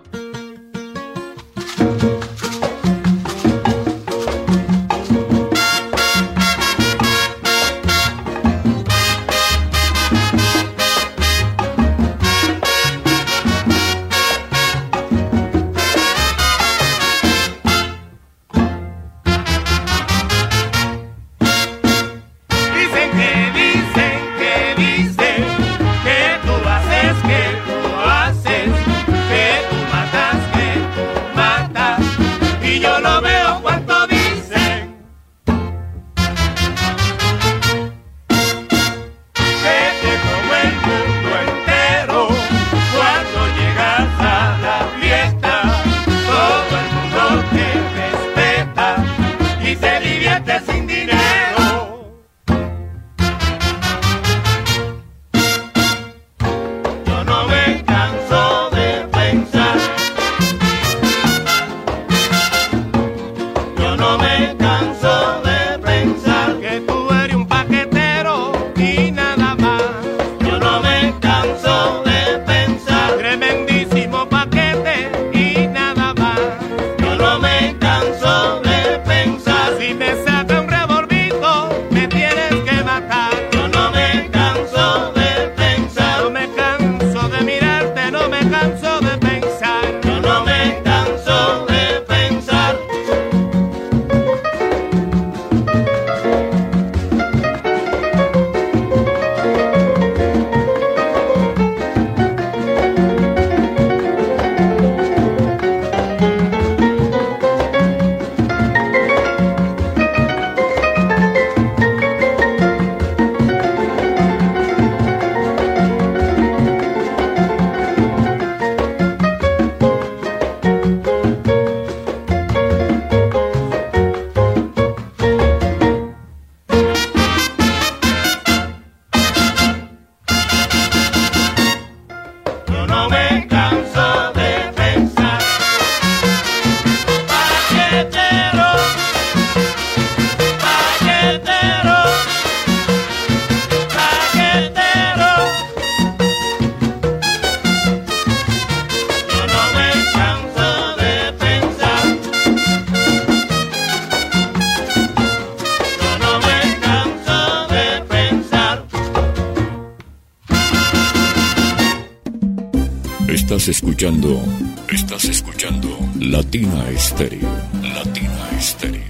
Estás 164.89 165.25
escuchando 165.25 165.89
Latina 166.21 166.89
Estéreo, 166.89 167.49
Latina 167.83 168.49
Estéreo, 168.57 169.03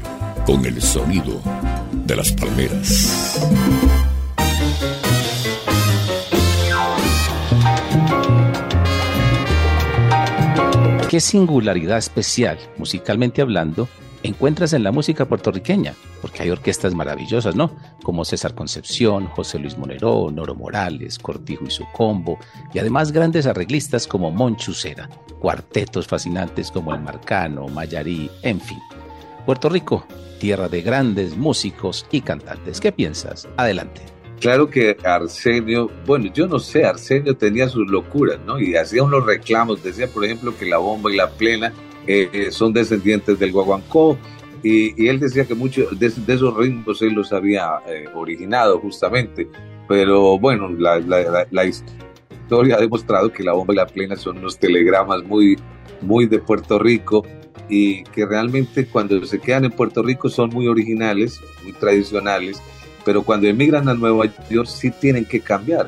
con 0.48 0.66
el 0.66 0.82
sonido 0.82 1.44
de 2.08 2.16
las 2.16 2.32
palmeras. 2.32 3.40
¿Qué 11.08 11.20
singularidad 11.20 12.00
especial, 12.00 12.58
musicalmente 12.78 13.44
hablando, 13.44 13.88
encuentras 14.24 14.74
en 14.74 14.84
la 14.84 14.92
música 14.92 15.26
puertorriqueña? 15.26 15.94
Hay 16.40 16.50
orquestas 16.50 16.96
maravillosas, 16.96 17.56
¿no? 17.56 17.76
Como 18.02 18.24
César 18.24 18.56
Concepción, 18.56 19.28
José 19.28 19.60
Luis 19.60 19.78
Monero, 19.78 20.30
Noro 20.32 20.56
Morales, 20.56 21.20
Cortijo 21.20 21.66
y 21.66 21.72
su 21.72 21.86
combo, 21.92 22.40
y 22.74 22.80
además 22.80 23.12
grandes 23.12 23.46
arreglistas 23.46 24.08
como 24.08 24.32
Monchucera, 24.32 25.10
cuartetos 25.40 26.08
fascinantes 26.08 26.72
como 26.72 26.94
El 26.94 27.02
Marcano, 27.02 27.68
Mayarí, 27.68 28.32
en 28.42 28.62
fin. 28.62 28.80
Puerto 29.46 29.68
Rico, 29.68 30.06
tierra 30.40 30.70
de 30.70 30.82
grandes 30.82 31.36
músicos 31.36 32.06
y 32.10 32.22
cantantes. 32.22 32.80
¿Qué 32.80 32.92
piensas? 32.92 33.48
Adelante. 33.58 34.02
Claro 34.40 34.70
que 34.70 34.96
Arsenio, 35.04 35.92
bueno, 36.06 36.32
yo 36.34 36.48
no 36.48 36.60
sé, 36.60 36.86
Arsenio 36.86 37.36
tenía 37.36 37.68
sus 37.68 37.90
locuras, 37.92 38.40
¿no? 38.46 38.58
Y 38.58 38.76
hacía 38.76 39.04
unos 39.04 39.26
reclamos, 39.26 39.84
decía, 39.84 40.08
por 40.08 40.24
ejemplo, 40.24 40.58
que 40.58 40.66
la 40.66 40.78
bomba 40.78 41.12
y 41.12 41.18
la 41.18 41.30
plena 41.30 41.74
eh, 42.08 42.30
eh, 42.32 42.52
son 42.52 42.72
descendientes 42.72 43.38
del 43.38 43.52
guaguancó, 43.52 44.18
y, 44.64 45.08
él 45.08 45.20
decía 45.20 45.46
que 45.46 45.56
muchos 45.56 45.98
de, 46.00 46.08
esos 46.08 46.58
ritmos 46.58 47.02
él 47.02 47.14
los 47.14 47.32
había 47.34 47.80
eh, 47.88 48.06
originado 48.14 48.80
justamente, 48.80 49.48
pero 49.88 50.38
bueno, 50.38 50.70
la, 50.70 51.66
historia 51.66 52.76
ha 52.76 52.80
demostrado 52.80 53.32
que 53.32 53.44
la 53.44 53.54
bomba 53.54 53.74
y 53.74 53.78
la 53.78 53.88
plena 53.88 54.16
son 54.16 54.38
unos 54.38 54.58
telegramas 54.58 55.24
muy, 55.24 55.58
muy 56.02 56.26
de 56.28 56.40
Puerto 56.40 56.80
Rico, 56.80 57.24
y 57.70 58.04
que 58.06 58.26
realmente 58.26 58.88
cuando 58.88 59.24
se 59.26 59.40
quedan 59.40 59.66
en 59.66 59.72
Puerto 59.72 60.02
Rico 60.02 60.28
son 60.28 60.50
muy 60.50 60.68
originales, 60.68 61.40
muy 61.64 61.74
tradicionales, 61.74 62.62
pero 63.06 63.24
cuando 63.24 63.48
emigran 63.48 63.88
a 63.88 63.94
Nueva 63.94 64.26
York 64.50 64.68
sí 64.68 64.92
tienen 64.92 65.26
que 65.26 65.40
cambiar, 65.40 65.88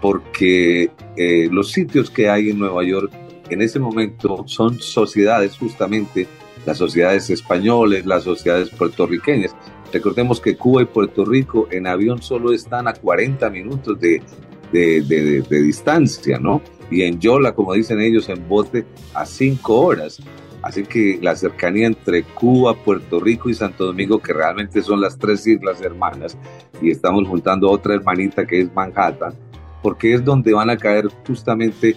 porque 0.00 0.90
eh, 1.16 1.48
los 1.52 1.70
sitios 1.70 2.10
que 2.10 2.28
hay 2.28 2.50
en 2.50 2.58
Nueva 2.58 2.82
York 2.84 3.12
en 3.50 3.60
ese 3.60 3.78
momento 3.78 4.44
son 4.46 4.80
sociedades 4.80 5.56
justamente, 5.58 6.26
las 6.70 6.78
sociedades 6.78 7.28
españoles, 7.30 8.06
las 8.06 8.22
sociedades 8.22 8.70
puertorriqueñas. 8.70 9.56
Recordemos 9.92 10.40
que 10.40 10.56
Cuba 10.56 10.82
y 10.82 10.84
Puerto 10.84 11.24
Rico 11.24 11.66
en 11.72 11.88
avión 11.88 12.22
solo 12.22 12.52
están 12.52 12.86
a 12.86 12.92
40 12.92 13.50
minutos 13.50 13.98
de, 13.98 14.22
de, 14.70 15.02
de 15.02 15.62
distancia, 15.62 16.38
¿no? 16.38 16.62
Y 16.88 17.02
en 17.02 17.18
Yola, 17.18 17.56
como 17.56 17.74
dicen 17.74 18.00
ellos, 18.00 18.28
en 18.28 18.48
bote 18.48 18.86
a 19.14 19.26
5 19.26 19.80
horas. 19.80 20.22
Así 20.62 20.84
que 20.84 21.18
la 21.20 21.34
cercanía 21.34 21.88
entre 21.88 22.22
Cuba, 22.22 22.76
Puerto 22.76 23.18
Rico 23.18 23.50
y 23.50 23.54
Santo 23.54 23.86
Domingo, 23.86 24.20
que 24.20 24.32
realmente 24.32 24.80
son 24.80 25.00
las 25.00 25.18
tres 25.18 25.44
islas 25.48 25.80
hermanas, 25.80 26.38
y 26.80 26.92
estamos 26.92 27.26
juntando 27.26 27.68
otra 27.68 27.94
hermanita 27.94 28.46
que 28.46 28.60
es 28.60 28.72
Manhattan, 28.72 29.34
porque 29.82 30.14
es 30.14 30.24
donde 30.24 30.52
van 30.52 30.70
a 30.70 30.76
caer 30.76 31.08
justamente 31.26 31.96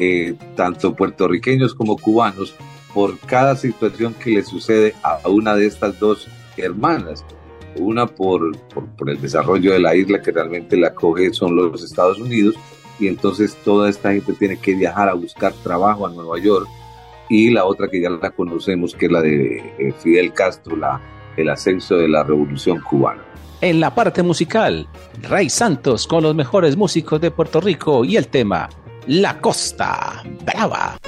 eh, 0.00 0.34
tanto 0.56 0.96
puertorriqueños 0.96 1.72
como 1.72 1.96
cubanos 1.96 2.56
por 2.98 3.16
cada 3.20 3.54
situación 3.54 4.12
que 4.12 4.30
le 4.30 4.42
sucede 4.42 4.92
a 5.04 5.20
una 5.28 5.54
de 5.54 5.66
estas 5.66 6.00
dos 6.00 6.26
hermanas. 6.56 7.24
Una 7.76 8.08
por, 8.08 8.58
por, 8.74 8.88
por 8.96 9.08
el 9.08 9.20
desarrollo 9.20 9.72
de 9.72 9.78
la 9.78 9.94
isla 9.94 10.20
que 10.20 10.32
realmente 10.32 10.76
la 10.76 10.92
coge 10.92 11.32
son 11.32 11.54
los 11.54 11.84
Estados 11.84 12.18
Unidos 12.18 12.56
y 12.98 13.06
entonces 13.06 13.56
toda 13.64 13.88
esta 13.88 14.12
gente 14.12 14.32
tiene 14.32 14.56
que 14.56 14.74
viajar 14.74 15.08
a 15.08 15.14
buscar 15.14 15.52
trabajo 15.62 16.08
a 16.08 16.10
Nueva 16.10 16.40
York 16.40 16.66
y 17.28 17.50
la 17.50 17.66
otra 17.66 17.86
que 17.86 18.02
ya 18.02 18.10
la 18.10 18.32
conocemos, 18.32 18.96
que 18.96 19.06
es 19.06 19.12
la 19.12 19.22
de 19.22 19.58
eh, 19.78 19.94
Fidel 20.00 20.32
Castro, 20.32 20.74
la, 20.74 21.00
el 21.36 21.50
ascenso 21.50 21.98
de 21.98 22.08
la 22.08 22.24
revolución 22.24 22.80
cubana. 22.80 23.22
En 23.60 23.78
la 23.78 23.94
parte 23.94 24.24
musical, 24.24 24.88
Ray 25.22 25.48
Santos 25.50 26.08
con 26.08 26.24
los 26.24 26.34
mejores 26.34 26.76
músicos 26.76 27.20
de 27.20 27.30
Puerto 27.30 27.60
Rico 27.60 28.04
y 28.04 28.16
el 28.16 28.26
tema 28.26 28.68
La 29.06 29.40
Costa 29.40 30.24
Brava. 30.44 30.98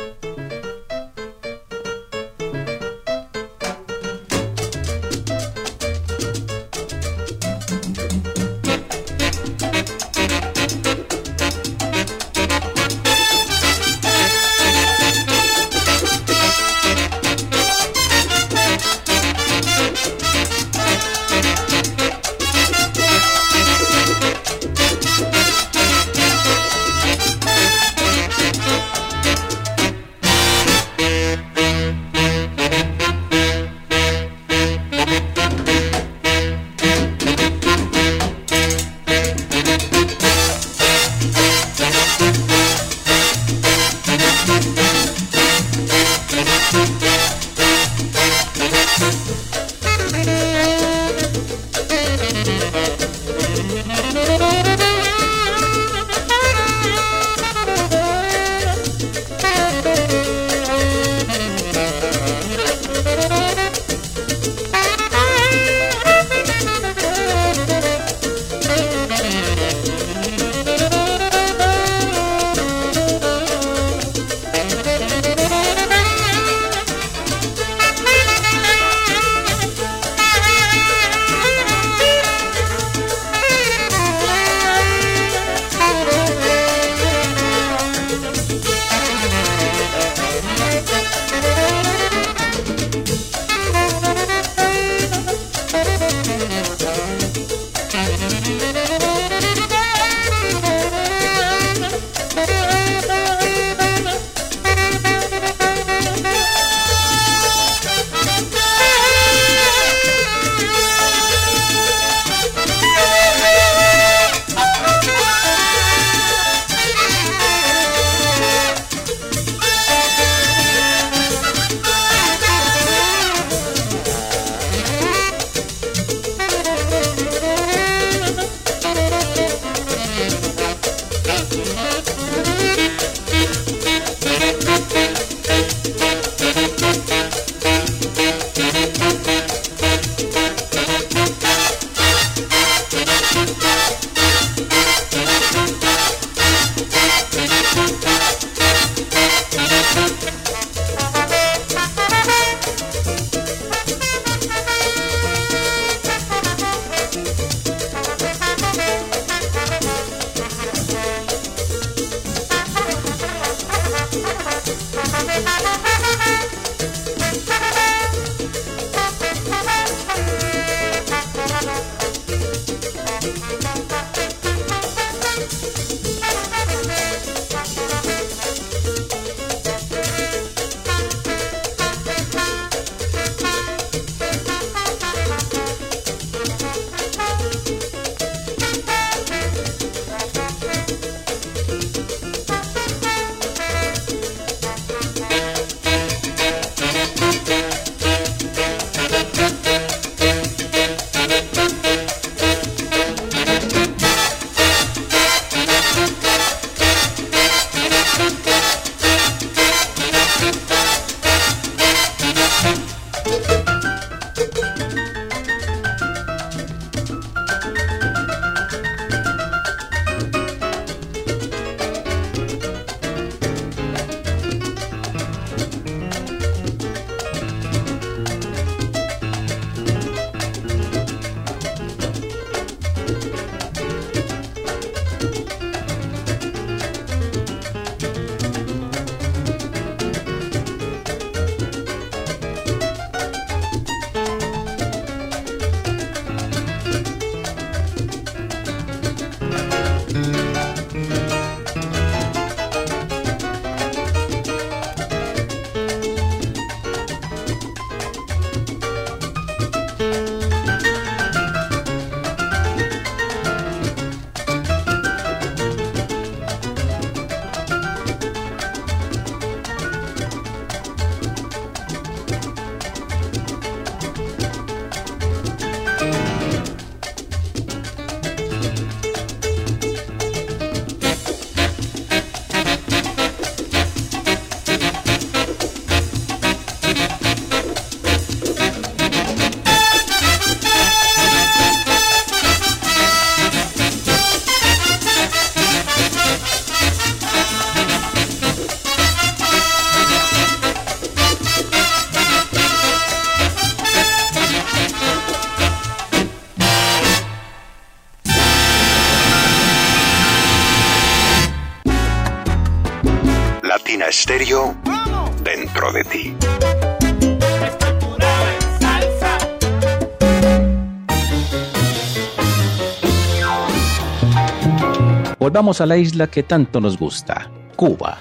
Volvamos 325.51 325.81
a 325.81 325.87
la 325.87 325.97
isla 325.97 326.29
que 326.29 326.45
tanto 326.45 326.81
nos 326.81 326.97
gusta, 326.97 327.51
Cuba. 327.75 328.19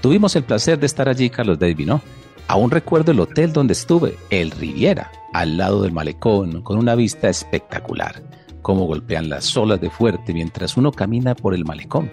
Tuvimos 0.00 0.36
el 0.36 0.44
placer 0.44 0.78
de 0.78 0.86
estar 0.86 1.08
allí, 1.08 1.28
Carlos 1.28 1.58
David, 1.58 1.88
¿no? 1.88 2.00
Aún 2.46 2.70
recuerdo 2.70 3.10
el 3.10 3.18
hotel 3.18 3.52
donde 3.52 3.72
estuve, 3.72 4.16
el 4.30 4.52
Riviera, 4.52 5.10
al 5.32 5.56
lado 5.56 5.82
del 5.82 5.90
malecón, 5.90 6.62
con 6.62 6.78
una 6.78 6.94
vista 6.94 7.28
espectacular. 7.28 8.22
Cómo 8.62 8.84
golpean 8.84 9.28
las 9.28 9.56
olas 9.56 9.80
de 9.80 9.90
fuerte 9.90 10.32
mientras 10.32 10.76
uno 10.76 10.92
camina 10.92 11.34
por 11.34 11.52
el 11.52 11.64
malecón, 11.64 12.12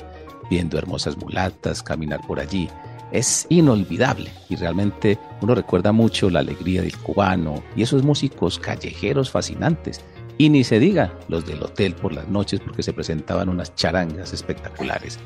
viendo 0.50 0.80
hermosas 0.80 1.16
mulatas 1.16 1.84
caminar 1.84 2.22
por 2.26 2.40
allí. 2.40 2.68
Es 3.12 3.46
inolvidable 3.50 4.32
y 4.50 4.56
realmente 4.56 5.20
uno 5.44 5.54
recuerda 5.54 5.92
mucho 5.92 6.32
la 6.32 6.40
alegría 6.40 6.82
del 6.82 6.98
cubano 6.98 7.62
y 7.76 7.84
esos 7.84 8.02
músicos 8.02 8.58
callejeros 8.58 9.30
fascinantes 9.30 10.04
y 10.38 10.50
ni 10.50 10.64
se 10.64 10.80
diga 10.80 11.14
los 11.28 11.46
del 11.46 11.64
hotel 11.64 11.94
por 11.96 12.14
las 12.14 12.28
noches 12.28 12.60
porque 12.60 12.84
se 12.84 12.94
presentaban 12.94 13.50
unas 13.50 13.76
charangas 13.76 14.34
espectaculares. 14.34 15.20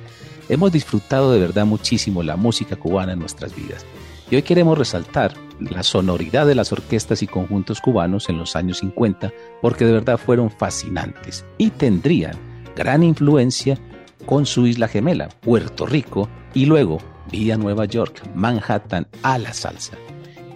Hemos 0.49 0.71
disfrutado 0.71 1.31
de 1.31 1.39
verdad 1.39 1.65
muchísimo 1.65 2.23
la 2.23 2.35
música 2.35 2.75
cubana 2.75 3.13
en 3.13 3.19
nuestras 3.19 3.55
vidas. 3.55 3.85
Y 4.31 4.35
hoy 4.35 4.43
queremos 4.43 4.77
resaltar 4.77 5.33
la 5.59 5.83
sonoridad 5.83 6.45
de 6.45 6.55
las 6.55 6.71
orquestas 6.71 7.23
y 7.23 7.27
conjuntos 7.27 7.81
cubanos 7.81 8.29
en 8.29 8.37
los 8.37 8.55
años 8.55 8.79
50 8.79 9.33
porque 9.61 9.85
de 9.85 9.91
verdad 9.91 10.17
fueron 10.17 10.51
fascinantes 10.51 11.45
y 11.57 11.71
tendrían 11.71 12.37
gran 12.75 13.03
influencia 13.03 13.77
con 14.25 14.45
su 14.45 14.67
isla 14.67 14.87
gemela, 14.87 15.29
Puerto 15.29 15.85
Rico, 15.85 16.29
y 16.53 16.65
luego 16.65 16.99
vía 17.31 17.57
Nueva 17.57 17.85
York, 17.85 18.21
Manhattan 18.35 19.07
a 19.23 19.37
la 19.37 19.53
salsa. 19.53 19.97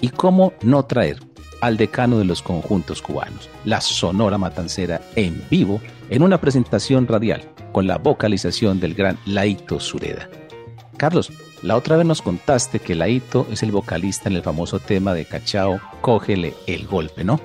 ¿Y 0.02 0.10
cómo 0.10 0.54
no 0.62 0.86
traer 0.86 1.20
al 1.64 1.78
decano 1.78 2.18
de 2.18 2.26
los 2.26 2.42
conjuntos 2.42 3.02
cubanos, 3.02 3.50
la 3.64 3.80
Sonora 3.80 4.38
Matancera 4.38 5.00
en 5.16 5.42
vivo 5.50 5.80
en 6.10 6.22
una 6.22 6.42
presentación 6.42 7.08
radial 7.08 7.50
con 7.72 7.88
la 7.88 7.98
vocalización 7.98 8.82
del 8.82 8.94
gran 8.94 9.18
Laito 9.26 9.80
Sureda. 9.80 10.28
Carlos, 10.98 11.32
la 11.62 11.78
otra 11.78 11.96
vez 11.96 12.06
nos 12.06 12.22
contaste 12.22 12.80
que 12.80 12.96
Laito 12.96 13.48
es 13.50 13.64
el 13.64 13.72
vocalista 13.72 14.28
en 14.28 14.36
el 14.36 14.44
famoso 14.44 14.80
tema 14.80 15.14
de 15.14 15.24
Cachao, 15.24 15.80
Cógele 16.02 16.54
el 16.68 16.86
golpe, 16.86 17.24
¿no? 17.24 17.40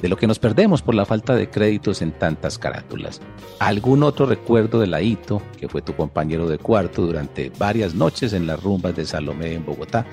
De 0.00 0.08
lo 0.08 0.16
que 0.16 0.26
nos 0.26 0.40
perdemos 0.40 0.82
por 0.82 0.96
la 0.96 1.06
falta 1.06 1.36
de 1.36 1.48
créditos 1.48 2.02
en 2.02 2.10
tantas 2.10 2.58
carátulas. 2.58 3.20
¿Algún 3.60 4.02
otro 4.02 4.26
recuerdo 4.26 4.80
de 4.80 4.88
Laito, 4.88 5.40
que 5.56 5.68
fue 5.68 5.82
tu 5.82 5.94
compañero 5.94 6.48
de 6.48 6.58
cuarto 6.58 7.02
durante 7.02 7.52
varias 7.56 7.94
noches 7.94 8.32
en 8.32 8.48
las 8.48 8.60
rumbas 8.60 8.96
de 8.96 9.04
Salomé 9.04 9.52
en 9.52 9.64
Bogotá? 9.64 10.04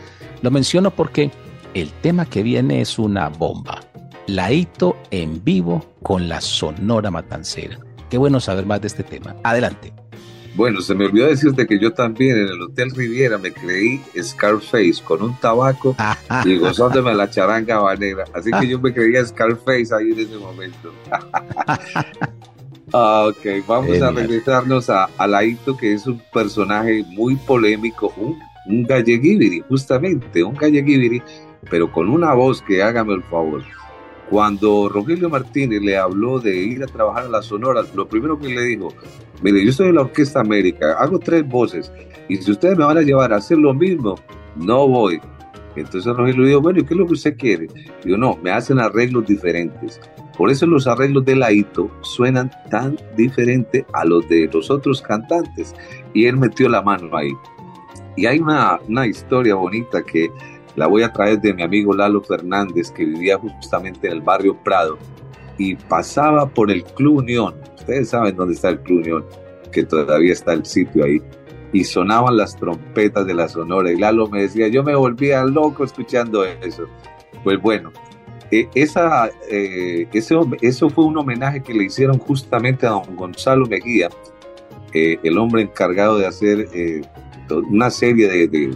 Lo 0.44 0.52
menciono 0.52 0.92
porque 0.92 1.32
el 1.73 1.91
tema 2.01 2.25
que 2.25 2.43
viene 2.43 2.82
es 2.82 2.99
una 2.99 3.29
bomba. 3.29 3.79
Laito 4.27 4.97
en 5.12 5.43
vivo 5.43 5.93
con 6.03 6.29
la 6.29 6.41
Sonora 6.41 7.12
Matancera. 7.12 7.79
Qué 8.10 8.17
bueno 8.17 8.39
saber 8.39 8.65
más 8.65 8.82
de 8.82 8.88
este 8.88 9.03
tema. 9.03 9.36
Adelante. 9.43 9.93
Bueno, 10.55 10.82
se 10.82 10.95
me 10.95 11.05
olvidó 11.05 11.27
decirte 11.27 11.67
que 11.67 11.79
yo 11.79 11.93
también 11.93 12.38
en 12.38 12.47
el 12.47 12.62
Hotel 12.62 12.91
Riviera 12.91 13.38
me 13.38 13.51
creí 13.51 14.01
Scarface 14.19 14.95
con 15.03 15.21
un 15.21 15.39
tabaco 15.39 15.95
y 16.45 16.58
gozándome 16.58 17.13
la 17.13 17.29
charanga 17.29 17.77
habanera. 17.77 18.25
Así 18.34 18.51
que 18.51 18.67
yo 18.67 18.79
me 18.79 18.93
creía 18.93 19.23
Scarface 19.25 19.93
ahí 19.95 20.12
en 20.12 20.19
ese 20.19 20.38
momento. 20.38 20.93
Ah, 22.91 23.27
ok, 23.29 23.67
vamos 23.67 24.01
a 24.01 24.10
regresarnos 24.10 24.89
a, 24.89 25.03
a 25.15 25.27
Laito, 25.27 25.77
que 25.77 25.93
es 25.93 26.08
un 26.08 26.19
personaje 26.34 27.05
muy 27.10 27.36
polémico, 27.36 28.12
un, 28.17 28.36
un 28.65 28.84
galleguibiri, 28.84 29.63
justamente, 29.69 30.43
un 30.43 30.55
galleguibiri 30.55 31.21
pero 31.69 31.91
con 31.91 32.10
una 32.10 32.34
voz 32.34 32.62
que 32.62 32.84
hágame 32.84 33.13
el 33.13 33.24
favor. 33.24 33.63
Cuando 34.30 34.89
Rogelio 34.89 35.30
Martínez 35.30 35.82
le 35.82 35.98
habló 35.98 36.39
de 36.39 36.56
ir 36.56 36.84
a 36.84 36.88
trabajar 36.88 37.26
a 37.26 37.30
la 37.30 37.41
Sonora, 37.41 37.82
lo 37.95 38.08
primero 38.08 38.38
que 38.38 38.50
le 38.50 38.62
dijo, 38.62 38.93
mire, 39.41 39.65
yo 39.65 39.72
soy 39.72 39.88
de 39.88 39.93
la 39.93 40.02
Orquesta 40.02 40.41
América, 40.41 40.95
hago 41.00 41.17
tres 41.17 41.48
voces, 41.48 41.91
y 42.28 42.38
si 42.38 42.52
ustedes 42.52 42.78
me 42.78 42.86
van 42.86 43.00
a 43.00 43.02
llevar 43.02 43.34
a 43.34 43.38
hacer 43.38 43.58
lo 43.58 43.74
mismo, 43.74 44.15
no 44.56 44.88
voy. 44.88 45.19
Entonces 45.76 46.15
Rogelio 46.15 46.45
dijo, 46.45 46.62
bueno, 46.62 46.80
¿y 46.80 46.84
qué 46.84 46.93
es 46.93 47.00
lo 47.00 47.08
que 47.08 47.13
usted 47.13 47.38
quiere? 47.38 47.67
Digo, 48.04 48.17
no, 48.17 48.38
me 48.43 48.52
hacen 48.52 48.80
arreglos 48.80 49.26
diferentes. 49.26 50.00
Por 50.38 50.50
eso 50.50 50.65
los 50.65 50.88
arreglos 50.88 51.26
de 51.26 51.36
Laito 51.36 51.91
suenan 52.02 52.52
tan 52.69 52.98
diferente 53.15 53.86
a 53.93 54.06
los 54.06 54.28
de 54.30 54.50
los 54.54 54.69
otros 54.72 55.02
cantantes. 55.02 55.76
Y 56.13 56.26
él 56.26 56.38
metió 56.38 56.69
la 56.69 56.82
mano 56.82 57.15
ahí. 57.15 57.32
Y 58.15 58.26
hay 58.26 58.39
una, 58.39 58.80
una 58.88 59.06
historia 59.06 59.56
bonita 59.56 60.02
que 60.04 60.30
la 60.80 60.88
voy 60.88 61.04
a 61.04 61.12
traer 61.12 61.42
de 61.42 61.54
mi 61.54 61.62
amigo 61.62 61.94
Lalo 61.94 62.22
Fernández, 62.22 62.89
que 62.89 63.04
vivía 63.04 63.38
justamente 63.38 64.08
en 64.08 64.13
el 64.13 64.22
barrio 64.22 64.58
Prado 64.63 64.98
y 65.58 65.76
pasaba 65.76 66.48
por 66.48 66.72
el 66.72 66.86
Club 66.86 67.18
Unión. 67.18 67.54
Ustedes 67.78 68.08
saben 68.08 68.34
dónde 68.38 68.54
está 68.54 68.70
el 68.70 68.80
Club 68.80 69.00
Unión, 69.00 69.26
que 69.74 69.84
todavía 69.84 70.32
está 70.32 70.54
el 70.54 70.65
sitio 70.65 71.04
ahí. 71.04 71.22
Y 71.74 71.84
sonaban 71.84 72.38
las 72.38 72.56
trompetas 72.56 73.28
de 73.28 73.34
la 73.34 73.50
Sonora. 73.50 73.92
Y 73.92 73.98
Lalo 73.98 74.28
me 74.30 74.44
decía, 74.44 74.70
yo 74.70 74.82
me 74.82 74.96
volvía 74.96 75.44
loco 75.44 75.84
escuchando 75.84 76.46
eso. 76.46 76.86
Pues 77.44 77.62
bueno, 77.62 77.92
eh, 78.50 78.70
esa, 78.74 79.30
eh, 79.52 80.08
eso 80.13 80.89
fue 80.89 81.04
un 81.04 81.18
homenaje 81.18 81.62
que 81.62 81.74
le 81.74 81.84
hicieron 81.84 82.20
justamente 82.20 82.88
a 82.88 82.92
don 82.92 83.18
Gonzalo 83.18 83.65
Mejía, 83.65 84.10
eh, 84.94 85.20
el 85.24 85.38
hombre 85.38 85.63
encargado 85.63 86.18
de 86.18 86.26
hacer 86.26 86.70
una 87.70 87.89
serie 87.89 88.48
de, 88.48 88.72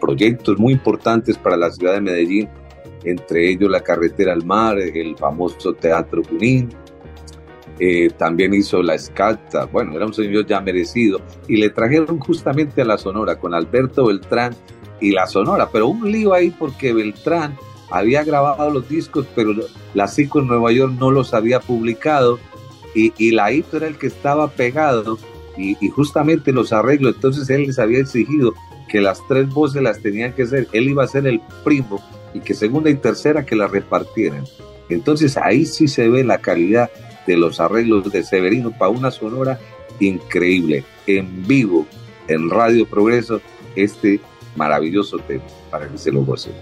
proyectos 0.00 0.58
muy 0.58 0.72
importantes 0.72 1.38
para 1.38 1.56
la 1.56 1.70
ciudad 1.70 1.94
de 1.94 2.00
Medellín, 2.00 2.48
entre 3.04 3.50
ellos 3.50 3.70
la 3.70 3.80
carretera 3.80 4.32
al 4.32 4.44
mar, 4.44 4.78
el 4.78 5.16
famoso 5.16 5.74
Teatro 5.74 6.22
Junín, 6.22 6.70
eh, 7.78 8.10
también 8.16 8.54
hizo 8.54 8.82
la 8.82 8.94
escalta, 8.94 9.66
bueno, 9.66 9.96
era 9.96 10.06
un 10.06 10.14
señor 10.14 10.46
ya 10.46 10.60
merecido, 10.60 11.20
y 11.48 11.56
le 11.56 11.70
trajeron 11.70 12.18
justamente 12.20 12.82
a 12.82 12.84
la 12.84 12.98
Sonora 12.98 13.38
con 13.38 13.52
Alberto 13.52 14.06
Beltrán 14.06 14.54
y 15.00 15.10
la 15.10 15.26
Sonora, 15.26 15.68
pero 15.72 15.88
un 15.88 16.10
lío 16.10 16.32
ahí 16.32 16.50
porque 16.50 16.92
Beltrán 16.92 17.56
había 17.90 18.24
grabado 18.24 18.70
los 18.70 18.88
discos, 18.88 19.26
pero 19.34 19.52
la 19.92 20.08
CICO 20.08 20.40
en 20.40 20.46
Nueva 20.46 20.72
York 20.72 20.94
no 20.98 21.10
los 21.10 21.34
había 21.34 21.60
publicado, 21.60 22.38
y, 22.94 23.12
y 23.18 23.32
la 23.32 23.50
hito 23.50 23.76
era 23.76 23.88
el 23.88 23.98
que 23.98 24.06
estaba 24.06 24.48
pegado, 24.48 25.18
y, 25.56 25.88
justamente 25.90 26.52
los 26.52 26.72
arreglos, 26.72 27.14
entonces 27.16 27.48
él 27.50 27.66
les 27.66 27.78
había 27.78 28.00
exigido 28.00 28.54
que 28.88 29.00
las 29.00 29.20
tres 29.28 29.48
voces 29.48 29.82
las 29.82 30.00
tenían 30.00 30.32
que 30.32 30.46
ser, 30.46 30.68
él 30.72 30.88
iba 30.88 31.04
a 31.04 31.08
ser 31.08 31.26
el 31.26 31.40
primo 31.62 32.02
y 32.32 32.40
que 32.40 32.54
segunda 32.54 32.90
y 32.90 32.94
tercera 32.94 33.44
que 33.44 33.56
las 33.56 33.70
repartieran. 33.70 34.44
Entonces 34.88 35.36
ahí 35.36 35.66
sí 35.66 35.88
se 35.88 36.08
ve 36.08 36.24
la 36.24 36.38
calidad 36.38 36.90
de 37.26 37.36
los 37.36 37.60
arreglos 37.60 38.10
de 38.12 38.22
Severino 38.22 38.70
para 38.70 38.90
una 38.90 39.10
sonora 39.10 39.58
increíble, 40.00 40.84
en 41.06 41.46
vivo, 41.46 41.86
en 42.28 42.50
Radio 42.50 42.86
Progreso, 42.86 43.40
este 43.76 44.20
maravilloso 44.56 45.18
tema, 45.18 45.44
para 45.70 45.88
que 45.88 45.98
se 45.98 46.12
lo 46.12 46.24
gocen. 46.24 46.52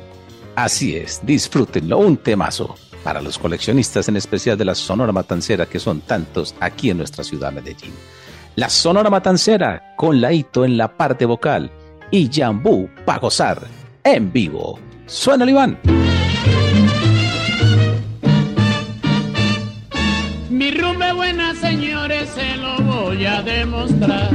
Así 0.55 0.97
es, 0.97 1.21
disfrútenlo, 1.25 1.99
un 1.99 2.17
temazo 2.17 2.77
para 3.03 3.21
los 3.21 3.39
coleccionistas, 3.39 4.09
en 4.09 4.17
especial 4.17 4.57
de 4.57 4.67
la 4.67 4.75
Sonora 4.75 5.13
Matancera, 5.13 5.67
que 5.67 5.81
son 5.81 6.03
tantos 6.03 6.55
aquí 6.61 6.91
en 6.91 6.99
nuestra 6.99 7.25
ciudad 7.25 7.53
Medellín 7.53 7.93
la 8.55 8.69
Sonora 8.69 9.09
Matancera 9.09 9.95
con 9.97 10.21
Laito 10.21 10.65
en 10.65 10.77
la 10.77 10.97
parte 10.97 11.25
vocal 11.25 11.71
y 12.12 12.31
Jambú 12.33 12.88
para 13.05 13.18
gozar 13.18 13.66
en 14.05 14.31
vivo. 14.33 14.79
Suena 15.07 15.44
el 15.44 15.51
Iván. 15.51 15.79
Mi 20.51 20.70
rumbe 20.70 21.12
buena, 21.14 21.55
señores, 21.55 22.29
se 22.29 22.57
lo 22.59 22.77
voy 22.83 23.25
a 23.25 23.42
demostrar. 23.42 24.31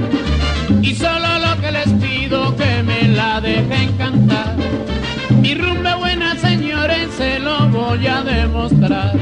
Y 0.82 0.96
solo 0.96 1.40
lo 1.40 1.62
que 1.62 1.72
les 1.72 1.90
pido 1.94 2.56
que 2.58 2.84
me 2.84 3.04
la 3.10 3.40
dejen 3.40 3.96
cantar. 3.98 4.56
Mi 5.42 5.54
rumbe 5.54 5.94
buena, 5.96 6.36
señores, 6.36 7.10
se 7.16 7.40
lo 7.40 7.70
voy 7.70 8.08
a 8.08 8.24
demostrar. 8.24 9.14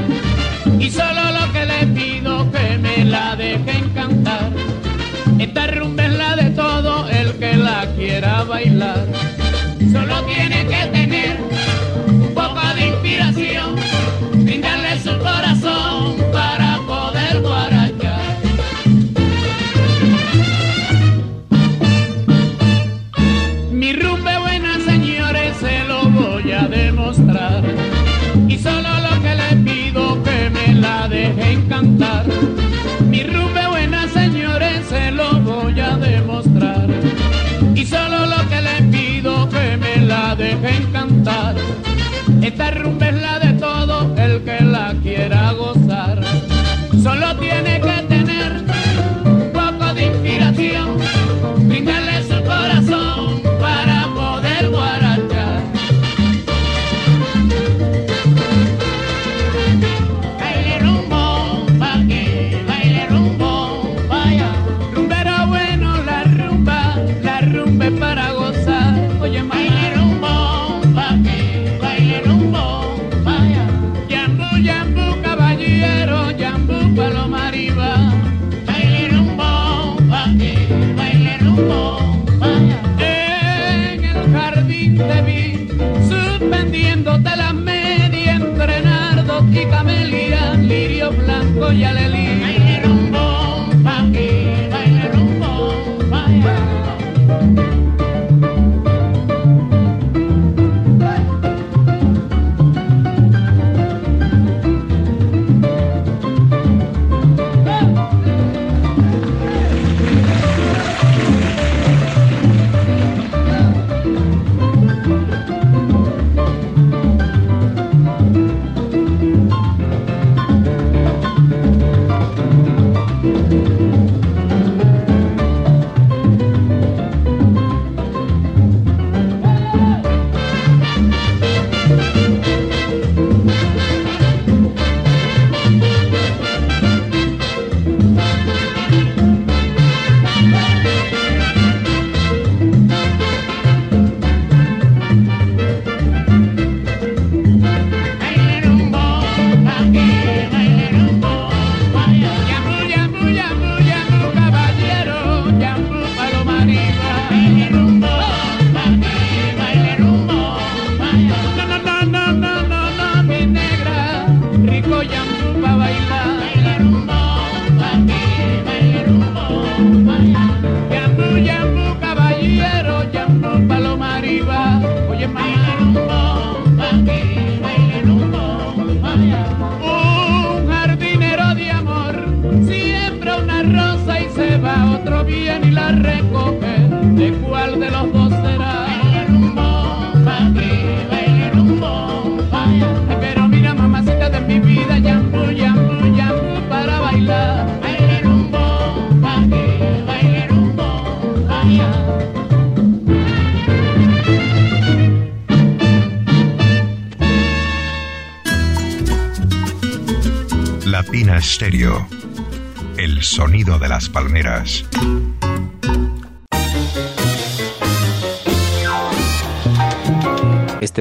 Y 0.80 0.90
solo 0.90 1.22
lo 1.38 1.52
que 1.52 1.66
les 1.66 1.86
pido 1.94 2.50
que 2.50 2.78
me 2.78 3.04
la 3.04 3.36
dejen 3.36 3.90
cantar. 3.90 4.50
Esta 5.38 5.66
rumba 5.66 6.05
la 7.56 7.86
quiera 7.96 8.44
bailar. 8.44 9.06
Solo 9.92 10.22
tiene 10.24 10.66
que 10.66 10.86
tener 10.92 11.36
encantar. 40.76 41.54
Esta 42.42 42.70
rumba 42.70 43.08
es 43.08 43.14
la 43.14 43.38
de 43.38 43.45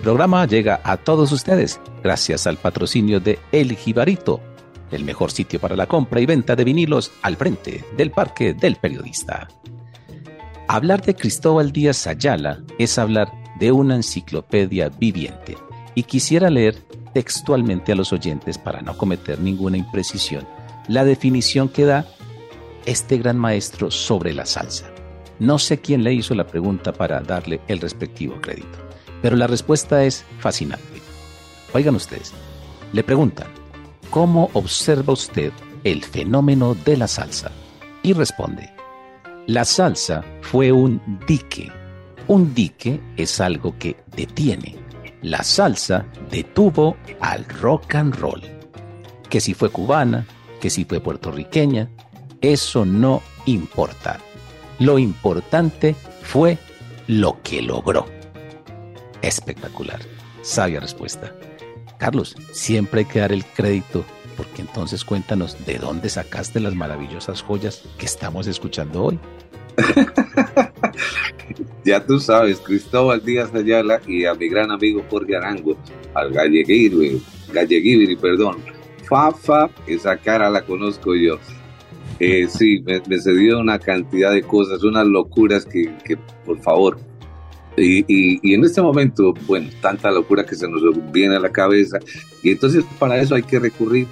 programa 0.06 0.46
llega 0.46 0.82
a 0.84 0.98
todos 0.98 1.32
ustedes 1.32 1.80
gracias 2.04 2.46
al 2.46 2.58
patrocinio 2.58 3.20
de 3.20 3.40
El 3.52 3.76
Jibarito, 3.76 4.40
el 4.92 5.04
mejor 5.04 5.32
sitio 5.32 5.60
para 5.60 5.76
la 5.76 5.88
compra 5.88 6.22
y 6.22 6.28
venta 6.28 6.56
de 6.56 6.64
vinilos 6.64 7.12
al 7.24 7.38
frente 7.38 7.84
del 7.98 8.12
Parque 8.12 8.54
del 8.54 8.76
Periodista. 8.76 9.48
Hablar 10.68 11.02
de 11.02 11.16
Cristóbal 11.16 11.72
Díaz 11.72 12.06
Ayala 12.06 12.62
es 12.78 13.00
hablar 13.00 13.32
de 13.60 13.72
una 13.72 13.96
enciclopedia 13.96 14.90
viviente 14.90 15.58
y 15.96 16.04
quisiera 16.04 16.52
leer 16.52 16.76
textualmente 17.16 17.92
a 17.92 17.96
los 17.96 18.14
oyentes 18.14 18.60
para 18.60 18.82
no 18.82 18.96
cometer 18.96 19.40
ninguna 19.40 19.78
imprecisión 19.78 20.48
la 20.88 21.04
definición 21.04 21.68
que 21.68 21.86
da 21.86 22.06
este 22.86 23.18
gran 23.18 23.40
maestro 23.40 23.90
sobre 23.90 24.36
la 24.36 24.46
salsa. 24.46 24.86
No 25.40 25.58
sé 25.58 25.82
quién 25.82 26.04
le 26.04 26.14
hizo 26.14 26.36
la 26.36 26.46
pregunta 26.46 26.94
para 26.94 27.22
darle 27.22 27.60
el 27.68 27.80
respectivo 27.80 28.40
crédito, 28.40 28.85
pero 29.22 29.36
la 29.36 29.48
respuesta 29.48 30.04
es 30.04 30.26
fascinante. 30.40 31.02
Oigan 31.74 31.96
ustedes, 31.96 32.34
le 32.94 33.04
preguntan, 33.04 33.48
¿cómo 34.10 34.50
observa 34.54 35.14
usted 35.14 35.52
el 35.84 36.04
fenómeno 36.04 36.76
de 36.76 36.98
la 36.98 37.08
salsa? 37.08 37.52
Y 38.04 38.14
responde, 38.14 38.72
la 39.48 39.66
salsa 39.66 40.24
fue 40.42 40.72
un 40.72 41.02
dique. 41.28 41.72
Un 42.28 42.54
dique 42.56 43.00
es 43.18 43.40
algo 43.40 43.78
que 43.78 43.98
detiene. 44.16 44.76
La 45.22 45.44
salsa 45.44 46.06
detuvo 46.32 46.98
al 47.20 47.46
rock 47.46 47.96
and 47.96 48.16
roll. 48.16 48.42
Que 49.30 49.42
si 49.42 49.54
fue 49.54 49.70
cubana, 49.70 50.26
que 50.60 50.70
si 50.70 50.86
fue 50.86 51.00
puertorriqueña, 51.00 51.90
eso 52.42 52.86
no 52.86 53.22
importa. 53.46 54.20
Lo 54.80 54.98
importante 54.98 55.96
fue 56.24 56.58
lo 57.08 57.42
que 57.44 57.62
logró. 57.62 58.15
Espectacular. 59.26 60.00
Sabia 60.44 60.80
respuesta. 60.80 61.36
Carlos, 61.98 62.36
siempre 62.52 63.00
hay 63.00 63.06
que 63.06 63.20
dar 63.20 63.32
el 63.32 63.44
crédito, 63.44 64.06
porque 64.38 64.62
entonces 64.62 65.04
cuéntanos 65.04 65.66
de 65.66 65.80
dónde 65.80 66.10
sacaste 66.10 66.60
las 66.60 66.76
maravillosas 66.76 67.42
joyas 67.42 67.82
que 67.98 68.06
estamos 68.06 68.48
escuchando 68.48 69.04
hoy. 69.04 69.20
Ya 71.84 72.04
tú 72.04 72.20
sabes, 72.20 72.60
Cristóbal 72.60 73.24
Díaz 73.24 73.54
Ayala 73.54 74.02
y 74.08 74.26
a 74.26 74.34
mi 74.34 74.50
gran 74.50 74.72
amigo 74.72 75.06
Jorge 75.08 75.36
Arango, 75.36 75.78
al 76.16 76.32
galleguiri, 76.32 77.22
galleguiri, 77.54 78.16
perdón. 78.16 78.58
Fafa, 79.08 79.70
esa 79.86 80.18
cara 80.18 80.50
la 80.50 80.64
conozco 80.64 81.14
yo. 81.14 81.38
Eh, 82.20 82.48
sí, 82.50 82.82
me, 82.84 83.02
me 83.08 83.20
cedió 83.20 83.60
una 83.60 83.78
cantidad 83.78 84.32
de 84.32 84.42
cosas, 84.42 84.84
unas 84.84 85.06
locuras 85.06 85.66
que 85.66 86.18
por 86.44 86.60
favor. 86.62 86.98
Y, 87.78 88.00
y, 88.08 88.40
y, 88.42 88.54
en 88.54 88.64
este 88.64 88.82
momento, 88.82 89.34
bueno, 89.48 89.70
tanta 89.82 90.10
locura 90.10 90.46
que 90.46 90.56
se 90.56 90.68
nos 90.68 90.82
viene 91.12 91.36
a 91.36 91.40
la 91.40 91.52
cabeza. 91.52 92.00
Y 92.42 92.52
entonces 92.52 92.86
para 93.00 93.20
eso 93.20 93.36
hay 93.36 93.44
que 93.44 93.60
recurrir 93.60 94.08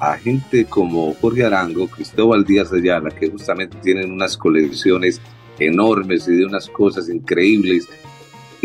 a 0.00 0.16
gente 0.16 0.64
como 0.64 1.14
Jorge 1.14 1.44
Arango, 1.44 1.88
Cristóbal 1.88 2.44
Díaz 2.44 2.72
Ayala, 2.72 3.10
que 3.10 3.30
justamente 3.30 3.76
tienen 3.82 4.12
unas 4.12 4.36
colecciones 4.36 5.20
enormes 5.58 6.26
y 6.28 6.36
de 6.36 6.46
unas 6.46 6.68
cosas 6.68 7.08
increíbles. 7.08 7.88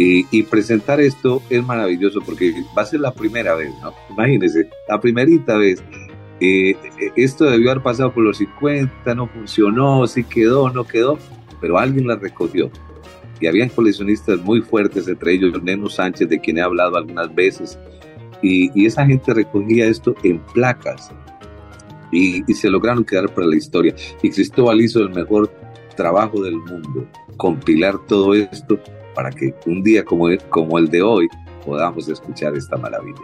Y, 0.02 0.44
presentar 0.44 1.02
esto 1.02 1.44
es 1.50 1.62
maravilloso 1.62 2.22
porque 2.22 2.54
va 2.78 2.84
a 2.84 2.86
ser 2.86 3.02
la 3.02 3.14
primera 3.14 3.54
vez, 3.56 3.70
¿no? 3.82 3.94
Imagínense, 4.10 4.70
la 4.88 4.98
primerita 4.98 5.58
vez. 5.58 5.84
Eh, 6.40 6.74
esto 7.18 7.44
debió 7.44 7.72
haber 7.72 7.84
pasado 7.84 8.14
por 8.14 8.24
los 8.24 8.38
50, 8.38 9.14
no 9.14 9.28
funcionó, 9.28 10.08
sí 10.08 10.24
quedó, 10.24 10.70
no 10.70 10.86
quedó, 10.86 11.20
pero 11.60 11.78
alguien 11.78 12.08
la 12.08 12.16
recogió. 12.16 12.72
Y 13.40 13.48
habían 13.48 13.70
coleccionistas 13.70 14.40
muy 14.42 14.62
fuertes, 14.62 15.08
entre 15.08 15.34
ellos 15.34 15.62
Neno 15.64 15.90
Sánchez, 15.90 16.30
de 16.30 16.40
quien 16.40 16.58
he 16.58 16.62
hablado 16.62 16.98
algunas 16.98 17.34
veces, 17.34 17.78
Y, 18.42 18.86
esa 18.86 19.06
gente 19.06 19.34
recogía 19.34 19.86
esto 19.86 20.16
en 20.24 20.40
placas 20.54 21.12
y, 22.12 22.42
se 22.54 22.70
lograron 22.70 23.04
quedar 23.04 23.34
para 23.34 23.48
la 23.48 23.56
historia. 23.56 23.94
Y 24.22 24.30
Cristóbal 24.30 24.82
hizo 24.82 25.02
el 25.02 25.10
mejor 25.10 25.52
trabajo 25.96 26.42
del 26.42 26.56
mundo, 26.56 27.06
compilar 27.38 28.00
todo 28.08 28.34
esto 28.34 28.80
para 29.14 29.30
que 29.30 29.54
un 29.66 29.84
día 29.84 30.06
como, 30.06 30.28
como 30.50 30.78
el 30.78 30.88
de 30.88 31.02
hoy 31.02 31.28
podamos 31.66 32.08
escuchar 32.08 32.56
esta 32.56 32.78
maravilla. 32.78 33.20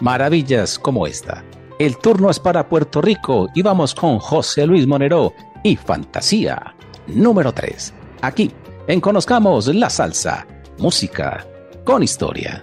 Maravillas 0.00 0.78
como 0.78 1.06
esta. 1.06 1.42
El 1.78 1.96
turno 1.96 2.28
es 2.28 2.38
para 2.38 2.68
Puerto 2.68 3.00
Rico 3.00 3.48
y 3.54 3.62
vamos 3.62 3.94
con 3.94 4.18
José 4.18 4.66
Luis 4.66 4.86
Monero 4.86 5.32
y 5.64 5.76
Fantasía 5.76 6.74
número 7.14 7.52
3. 7.52 7.94
Aquí, 8.22 8.50
en 8.86 9.00
Conozcamos 9.00 9.66
la 9.68 9.90
Salsa, 9.90 10.46
música 10.78 11.46
con 11.84 12.02
historia. 12.02 12.62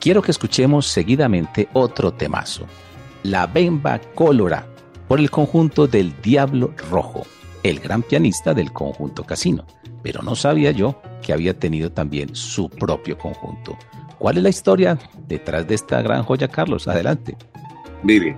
Quiero 0.00 0.22
que 0.22 0.30
escuchemos 0.30 0.86
seguidamente 0.86 1.68
otro 1.74 2.14
temazo, 2.14 2.66
La 3.24 3.46
Bemba 3.46 4.00
Colora, 4.14 4.66
por 5.06 5.20
el 5.20 5.30
conjunto 5.30 5.86
del 5.86 6.14
Diablo 6.22 6.72
Rojo, 6.90 7.26
el 7.62 7.78
gran 7.78 8.02
pianista 8.02 8.54
del 8.54 8.72
conjunto 8.72 9.24
Casino. 9.24 9.66
Pero 10.02 10.22
no 10.22 10.34
sabía 10.34 10.70
yo 10.70 11.02
que 11.20 11.34
había 11.34 11.58
tenido 11.58 11.92
también 11.92 12.34
su 12.34 12.70
propio 12.70 13.18
conjunto. 13.18 13.76
¿Cuál 14.18 14.38
es 14.38 14.42
la 14.44 14.48
historia 14.48 14.98
detrás 15.26 15.68
de 15.68 15.74
esta 15.74 16.00
gran 16.00 16.22
joya, 16.22 16.48
Carlos? 16.48 16.88
Adelante. 16.88 17.36
Mire, 18.02 18.36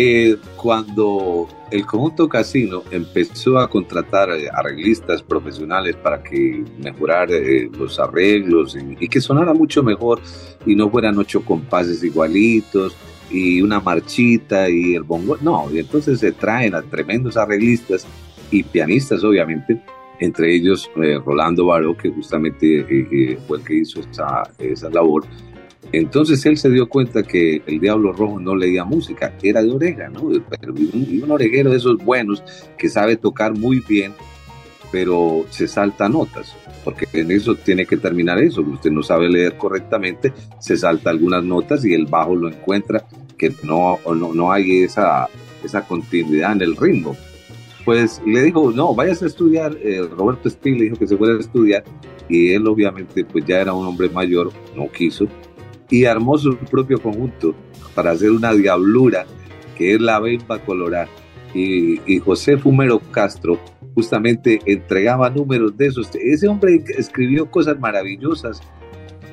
eh, 0.00 0.36
cuando 0.54 1.48
el 1.72 1.84
conjunto 1.84 2.28
Casino 2.28 2.84
empezó 2.92 3.58
a 3.58 3.68
contratar 3.68 4.30
eh, 4.30 4.48
arreglistas 4.48 5.24
profesionales 5.24 5.96
para 5.96 6.22
que 6.22 6.64
mejorar 6.78 7.32
eh, 7.32 7.68
los 7.76 7.98
arreglos 7.98 8.76
y, 8.76 9.08
que 9.08 9.20
sonara 9.20 9.52
mucho 9.54 9.82
mejor 9.82 10.20
y 10.64 10.76
no 10.76 10.88
fueran 10.88 11.18
ocho 11.18 11.44
compases 11.44 12.04
igualitos 12.04 12.96
y 13.28 13.60
una 13.60 13.80
marchita 13.80 14.70
y 14.70 14.94
el 14.94 15.02
bongo. 15.02 15.36
No, 15.40 15.66
y 15.72 15.80
entonces 15.80 16.20
se 16.20 16.30
traen 16.30 16.76
a 16.76 16.82
tremendos 16.82 17.36
arreglistas 17.36 18.06
y 18.52 18.62
pianistas, 18.62 19.24
obviamente, 19.24 19.82
entre 20.20 20.54
ellos 20.54 20.88
Rolando 21.24 21.66
Baró, 21.66 21.96
que 21.96 22.10
justamente 22.10 23.36
fue 23.48 23.58
el 23.58 23.64
que 23.64 23.74
hizo 23.78 23.98
esa, 23.98 24.48
esa 24.60 24.90
labor 24.90 25.24
entonces 25.92 26.44
él 26.46 26.56
se 26.58 26.70
dio 26.70 26.88
cuenta 26.88 27.22
que 27.22 27.62
el 27.66 27.80
Diablo 27.80 28.12
Rojo 28.12 28.38
no 28.38 28.54
leía 28.54 28.84
música, 28.84 29.34
era 29.42 29.62
de 29.62 29.70
oreja, 29.70 30.08
¿no? 30.08 30.28
Pero 30.48 30.72
un, 30.74 31.20
un 31.22 31.30
oreguero 31.30 31.70
de 31.70 31.76
esos 31.76 31.96
buenos 31.96 32.42
que 32.76 32.88
sabe 32.88 33.16
tocar 33.16 33.56
muy 33.56 33.80
bien 33.80 34.12
pero 34.90 35.44
se 35.50 35.68
salta 35.68 36.08
notas, 36.08 36.56
porque 36.84 37.06
en 37.12 37.30
eso 37.30 37.54
tiene 37.56 37.86
que 37.86 37.96
terminar 37.96 38.38
eso, 38.38 38.62
usted 38.62 38.90
no 38.90 39.02
sabe 39.02 39.28
leer 39.28 39.56
correctamente, 39.56 40.32
se 40.58 40.76
salta 40.76 41.10
algunas 41.10 41.44
notas 41.44 41.84
y 41.84 41.94
el 41.94 42.06
bajo 42.06 42.34
lo 42.34 42.48
encuentra 42.48 43.04
que 43.36 43.52
no, 43.62 43.98
no, 44.06 44.34
no 44.34 44.52
hay 44.52 44.82
esa, 44.82 45.28
esa 45.62 45.82
continuidad 45.86 46.52
en 46.52 46.62
el 46.62 46.76
ritmo. 46.76 47.16
Pues 47.84 48.20
le 48.26 48.42
dijo, 48.42 48.70
no, 48.70 48.94
vayas 48.94 49.22
a 49.22 49.26
estudiar, 49.26 49.76
eh, 49.82 50.02
Roberto 50.02 50.48
Spin 50.48 50.76
le 50.76 50.84
dijo 50.84 50.96
que 50.96 51.06
se 51.06 51.16
fuera 51.16 51.34
a 51.34 51.40
estudiar 51.40 51.84
y 52.28 52.52
él 52.52 52.66
obviamente 52.66 53.24
pues 53.24 53.46
ya 53.46 53.60
era 53.60 53.72
un 53.72 53.86
hombre 53.86 54.10
mayor, 54.10 54.52
no 54.76 54.90
quiso, 54.90 55.26
y 55.90 56.04
armó 56.04 56.38
su 56.38 56.56
propio 56.56 57.00
conjunto 57.00 57.54
para 57.94 58.12
hacer 58.12 58.30
una 58.30 58.52
diablura 58.52 59.26
que 59.76 59.94
es 59.94 60.00
la 60.00 60.20
Bemba 60.20 60.58
Colorada. 60.58 61.08
Y, 61.54 62.00
y 62.06 62.18
José 62.18 62.58
Fumero 62.58 63.00
Castro 63.10 63.58
justamente 63.94 64.60
entregaba 64.66 65.30
números 65.30 65.76
de 65.76 65.86
esos. 65.86 66.10
Ese 66.14 66.46
hombre 66.46 66.84
escribió 66.96 67.50
cosas 67.50 67.78
maravillosas 67.80 68.60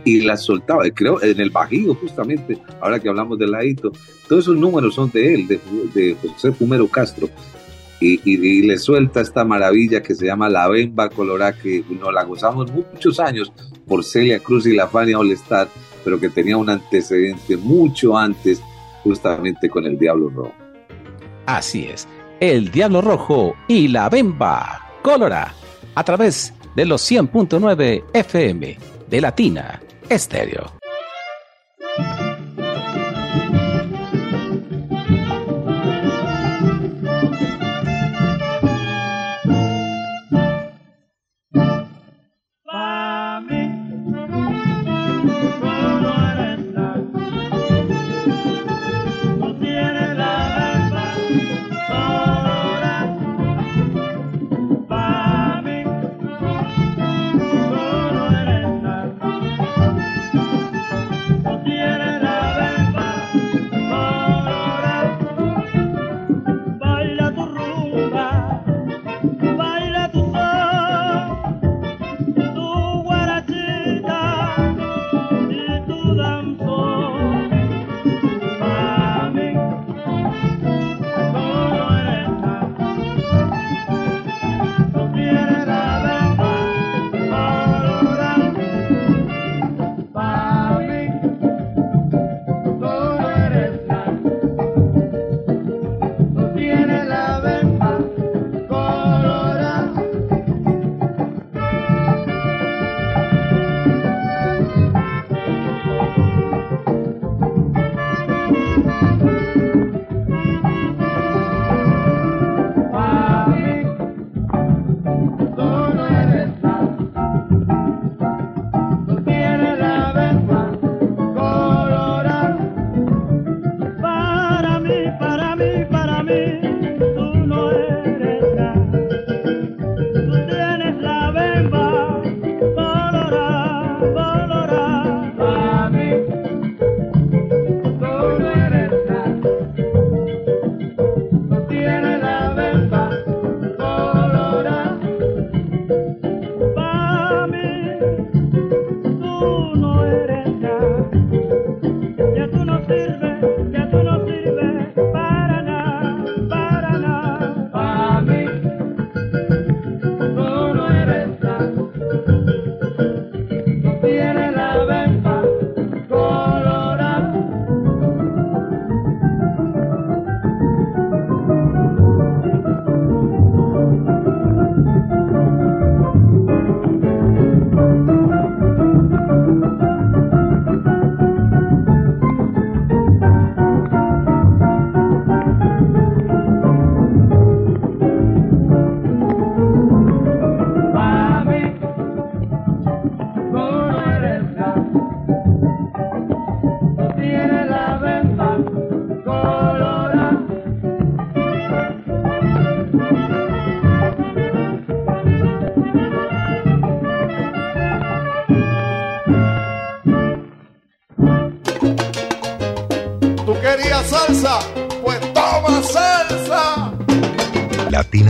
y 0.05 0.21
las 0.21 0.43
soltaba, 0.43 0.83
creo, 0.93 1.21
en 1.21 1.39
el 1.39 1.49
Bajío 1.49 1.95
justamente, 1.95 2.57
ahora 2.79 2.99
que 2.99 3.09
hablamos 3.09 3.37
del 3.39 3.51
ladito, 3.51 3.91
todos 4.29 4.45
esos 4.45 4.55
números 4.55 4.93
son 4.95 5.11
de 5.11 5.33
él, 5.33 5.47
de, 5.47 6.15
José 6.21 6.51
Fumero 6.51 6.87
Castro, 6.87 7.27
y, 7.99 8.61
le 8.61 8.77
suelta 8.77 9.21
esta 9.21 9.43
maravilla 9.43 10.03
que 10.03 10.13
se 10.13 10.27
llama 10.27 10.47
La 10.47 10.67
Bemba 10.67 11.09
Colorada, 11.09 11.57
que 11.57 11.83
nos 11.89 12.13
la 12.13 12.23
gozamos 12.23 12.71
muchos 12.71 13.19
años 13.19 13.51
por 13.87 14.03
Celia 14.03 14.39
Cruz 14.39 14.67
y 14.67 14.75
la 14.75 14.87
Fania 14.87 15.17
Olestar, 15.17 15.67
pero 16.05 16.19
que 16.19 16.29
tenía 16.29 16.55
un 16.55 16.69
antecedente 16.69 17.57
mucho 17.57 18.17
antes, 18.17 18.61
justamente 19.03 19.69
con 19.69 19.85
el 19.85 19.99
Diablo 19.99 20.29
Rojo. 20.29 20.53
Así 21.45 21.85
es 21.85 22.07
el 22.39 22.69
Diablo 22.71 23.01
Rojo 23.01 23.55
y 23.67 23.87
la 23.87 24.09
Bemba 24.09 24.81
Colora 25.01 25.53
a 25.95 26.03
través 26.03 26.53
de 26.75 26.85
los 26.85 27.09
100.9 27.09 28.03
FM 28.13 28.77
de 29.07 29.21
Latina 29.21 29.81
Estéreo. 30.09 30.84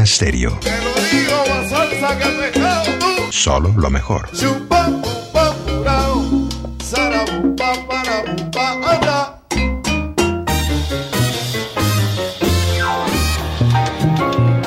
Estéreo. 0.06 0.60
Solo 3.32 3.74
lo 3.76 3.89
mejor. 3.89 4.30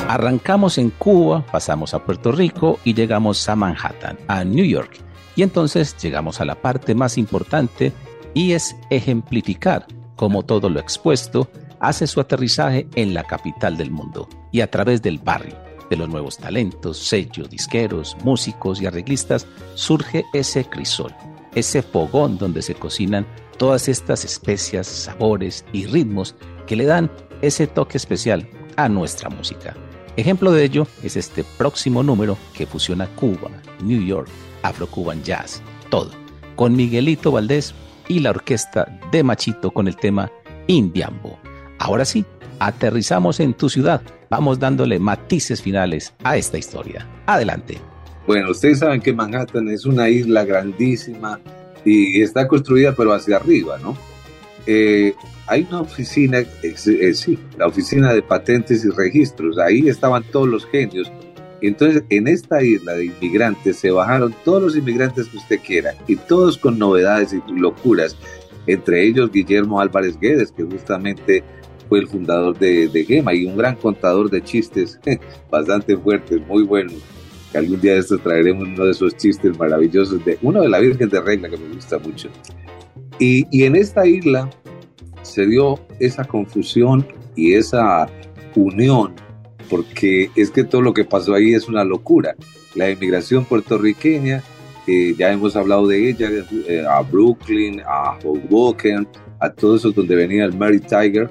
Arrancamos 0.09 0.77
en 0.77 0.89
Cuba, 0.89 1.45
pasamos 1.49 1.93
a 1.93 1.99
Puerto 1.99 2.33
Rico 2.33 2.77
y 2.83 2.93
llegamos 2.93 3.47
a 3.47 3.55
Manhattan, 3.55 4.19
a 4.27 4.43
New 4.43 4.65
York. 4.65 4.97
Y 5.37 5.43
entonces 5.43 5.95
llegamos 6.01 6.41
a 6.41 6.45
la 6.45 6.55
parte 6.55 6.93
más 6.95 7.17
importante 7.17 7.93
y 8.33 8.51
es 8.51 8.75
ejemplificar 8.89 9.87
cómo 10.17 10.43
todo 10.43 10.69
lo 10.69 10.81
expuesto 10.81 11.49
hace 11.79 12.07
su 12.07 12.19
aterrizaje 12.19 12.87
en 12.95 13.13
la 13.13 13.23
capital 13.23 13.77
del 13.77 13.91
mundo 13.91 14.27
y 14.51 14.61
a 14.61 14.69
través 14.69 15.01
del 15.01 15.19
barrio, 15.19 15.57
de 15.89 15.97
los 15.97 16.09
nuevos 16.09 16.37
talentos, 16.37 16.97
sellos, 16.97 17.49
disqueros, 17.49 18.15
músicos 18.23 18.81
y 18.81 18.85
arreglistas, 18.85 19.47
surge 19.75 20.25
ese 20.33 20.65
crisol, 20.65 21.13
ese 21.55 21.81
fogón 21.81 22.37
donde 22.37 22.61
se 22.61 22.75
cocinan 22.75 23.25
todas 23.57 23.89
estas 23.89 24.23
especias, 24.23 24.87
sabores 24.87 25.65
y 25.73 25.85
ritmos 25.85 26.35
que 26.67 26.75
le 26.75 26.85
dan 26.85 27.11
ese 27.41 27.67
toque 27.67 27.97
especial 27.97 28.47
a 28.75 28.87
nuestra 28.87 29.29
música. 29.29 29.75
Ejemplo 30.15 30.51
de 30.51 30.63
ello 30.63 30.87
es 31.03 31.15
este 31.15 31.43
próximo 31.57 32.03
número 32.03 32.37
que 32.53 32.65
fusiona 32.65 33.07
Cuba, 33.15 33.49
New 33.81 34.03
York, 34.03 34.29
Afro-Cuban 34.63 35.23
Jazz, 35.23 35.61
todo, 35.89 36.11
con 36.55 36.75
Miguelito 36.75 37.31
Valdés 37.31 37.73
y 38.07 38.19
la 38.19 38.31
orquesta 38.31 38.99
de 39.11 39.23
Machito 39.23 39.71
con 39.71 39.87
el 39.87 39.95
tema 39.95 40.29
Indiambo. 40.67 41.39
Ahora 41.79 42.05
sí, 42.05 42.25
aterrizamos 42.59 43.39
en 43.39 43.53
tu 43.53 43.69
ciudad. 43.69 44.01
Vamos 44.29 44.59
dándole 44.59 44.99
matices 44.99 45.61
finales 45.61 46.13
a 46.23 46.37
esta 46.37 46.57
historia. 46.57 47.07
Adelante. 47.25 47.77
Bueno, 48.27 48.51
ustedes 48.51 48.79
saben 48.79 49.01
que 49.01 49.13
Manhattan 49.13 49.69
es 49.69 49.85
una 49.85 50.09
isla 50.09 50.45
grandísima 50.45 51.39
y 51.83 52.21
está 52.21 52.47
construida 52.47 52.93
pero 52.95 53.13
hacia 53.13 53.37
arriba, 53.37 53.79
¿no? 53.79 53.97
Eh, 54.67 55.15
hay 55.47 55.65
una 55.69 55.81
oficina, 55.81 56.39
eh, 56.61 57.13
sí, 57.13 57.39
la 57.57 57.65
oficina 57.65 58.13
de 58.13 58.21
patentes 58.21 58.85
y 58.85 58.89
registros, 58.89 59.57
ahí 59.57 59.89
estaban 59.89 60.23
todos 60.23 60.47
los 60.47 60.65
genios. 60.67 61.11
Entonces, 61.61 62.03
en 62.09 62.27
esta 62.27 62.61
isla 62.61 62.93
de 62.93 63.05
inmigrantes 63.05 63.77
se 63.77 63.89
bajaron 63.89 64.35
todos 64.45 64.61
los 64.61 64.77
inmigrantes 64.77 65.27
que 65.27 65.37
usted 65.37 65.59
quiera, 65.65 65.95
y 66.07 66.15
todos 66.17 66.57
con 66.57 66.77
novedades 66.77 67.33
y 67.33 67.41
locuras, 67.51 68.15
entre 68.67 69.03
ellos 69.05 69.31
Guillermo 69.31 69.81
Álvarez 69.81 70.19
Guedes, 70.19 70.51
que 70.51 70.63
justamente 70.63 71.43
fue 71.89 71.99
el 71.99 72.07
fundador 72.07 72.57
de, 72.57 72.87
de 72.87 73.03
Gema 73.03 73.33
y 73.33 73.45
un 73.45 73.57
gran 73.57 73.75
contador 73.75 74.29
de 74.29 74.41
chistes 74.41 74.99
bastante 75.51 75.97
fuertes, 75.97 76.39
muy 76.47 76.63
buenos. 76.63 76.95
Que 77.51 77.57
algún 77.57 77.81
día 77.81 77.93
de 77.93 77.99
esto 77.99 78.19
traeremos 78.19 78.67
uno 78.67 78.85
de 78.85 78.91
esos 78.91 79.17
chistes 79.17 79.57
maravillosos, 79.57 80.23
de 80.23 80.37
uno 80.43 80.61
de 80.61 80.69
la 80.69 80.79
Virgen 80.79 81.09
de 81.09 81.19
Regla 81.19 81.49
que 81.49 81.57
me 81.57 81.73
gusta 81.73 81.97
mucho. 81.97 82.29
Y, 83.17 83.47
y 83.51 83.63
en 83.63 83.75
esta 83.75 84.05
isla 84.05 84.49
se 85.23 85.47
dio 85.47 85.79
esa 85.99 86.23
confusión 86.23 87.05
y 87.35 87.53
esa 87.53 88.07
unión, 88.55 89.13
porque 89.69 90.29
es 90.35 90.51
que 90.51 90.63
todo 90.63 90.81
lo 90.81 90.93
que 90.93 91.05
pasó 91.05 91.33
ahí 91.33 91.53
es 91.53 91.67
una 91.67 91.83
locura. 91.83 92.35
La 92.75 92.89
inmigración 92.89 93.45
puertorriqueña, 93.45 94.43
eh, 94.87 95.15
ya 95.17 95.31
hemos 95.31 95.55
hablado 95.55 95.87
de 95.87 96.09
ella, 96.09 96.29
eh, 96.67 96.83
a 96.87 97.01
Brooklyn, 97.01 97.81
a 97.85 98.17
Hoboken, 98.23 99.07
a 99.39 99.49
todos 99.49 99.81
esos 99.81 99.95
donde 99.95 100.15
venía 100.15 100.45
el 100.45 100.55
Mary 100.55 100.79
Tiger, 100.79 101.29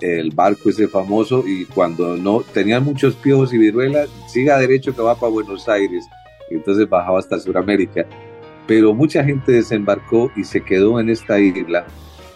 el 0.00 0.30
barco 0.30 0.70
ese 0.70 0.88
famoso, 0.88 1.44
y 1.46 1.64
cuando 1.64 2.16
no 2.16 2.40
tenían 2.40 2.84
muchos 2.84 3.14
piojos 3.14 3.52
y 3.52 3.58
viruelas, 3.58 4.08
siga 4.26 4.58
derecho 4.58 4.94
que 4.94 5.02
va 5.02 5.14
para 5.14 5.32
Buenos 5.32 5.68
Aires, 5.68 6.06
y 6.50 6.54
entonces 6.54 6.88
bajaba 6.88 7.18
hasta 7.18 7.38
Sudamérica. 7.38 8.06
Pero 8.66 8.94
mucha 8.94 9.24
gente 9.24 9.52
desembarcó 9.52 10.30
y 10.36 10.44
se 10.44 10.62
quedó 10.62 11.00
en 11.00 11.08
esta 11.08 11.38
isla 11.40 11.86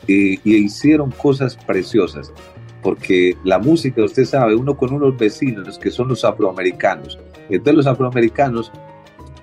y, 0.06 0.40
hicieron 0.44 1.10
cosas 1.10 1.56
preciosas, 1.56 2.32
porque 2.82 3.36
la 3.44 3.58
música, 3.58 4.02
usted 4.02 4.24
sabe, 4.24 4.54
uno 4.54 4.76
con 4.76 4.92
unos 4.92 5.16
vecinos 5.16 5.78
que 5.78 5.90
son 5.90 6.08
los 6.08 6.24
afroamericanos, 6.24 7.18
entonces 7.48 7.74
los 7.74 7.86
afroamericanos 7.86 8.72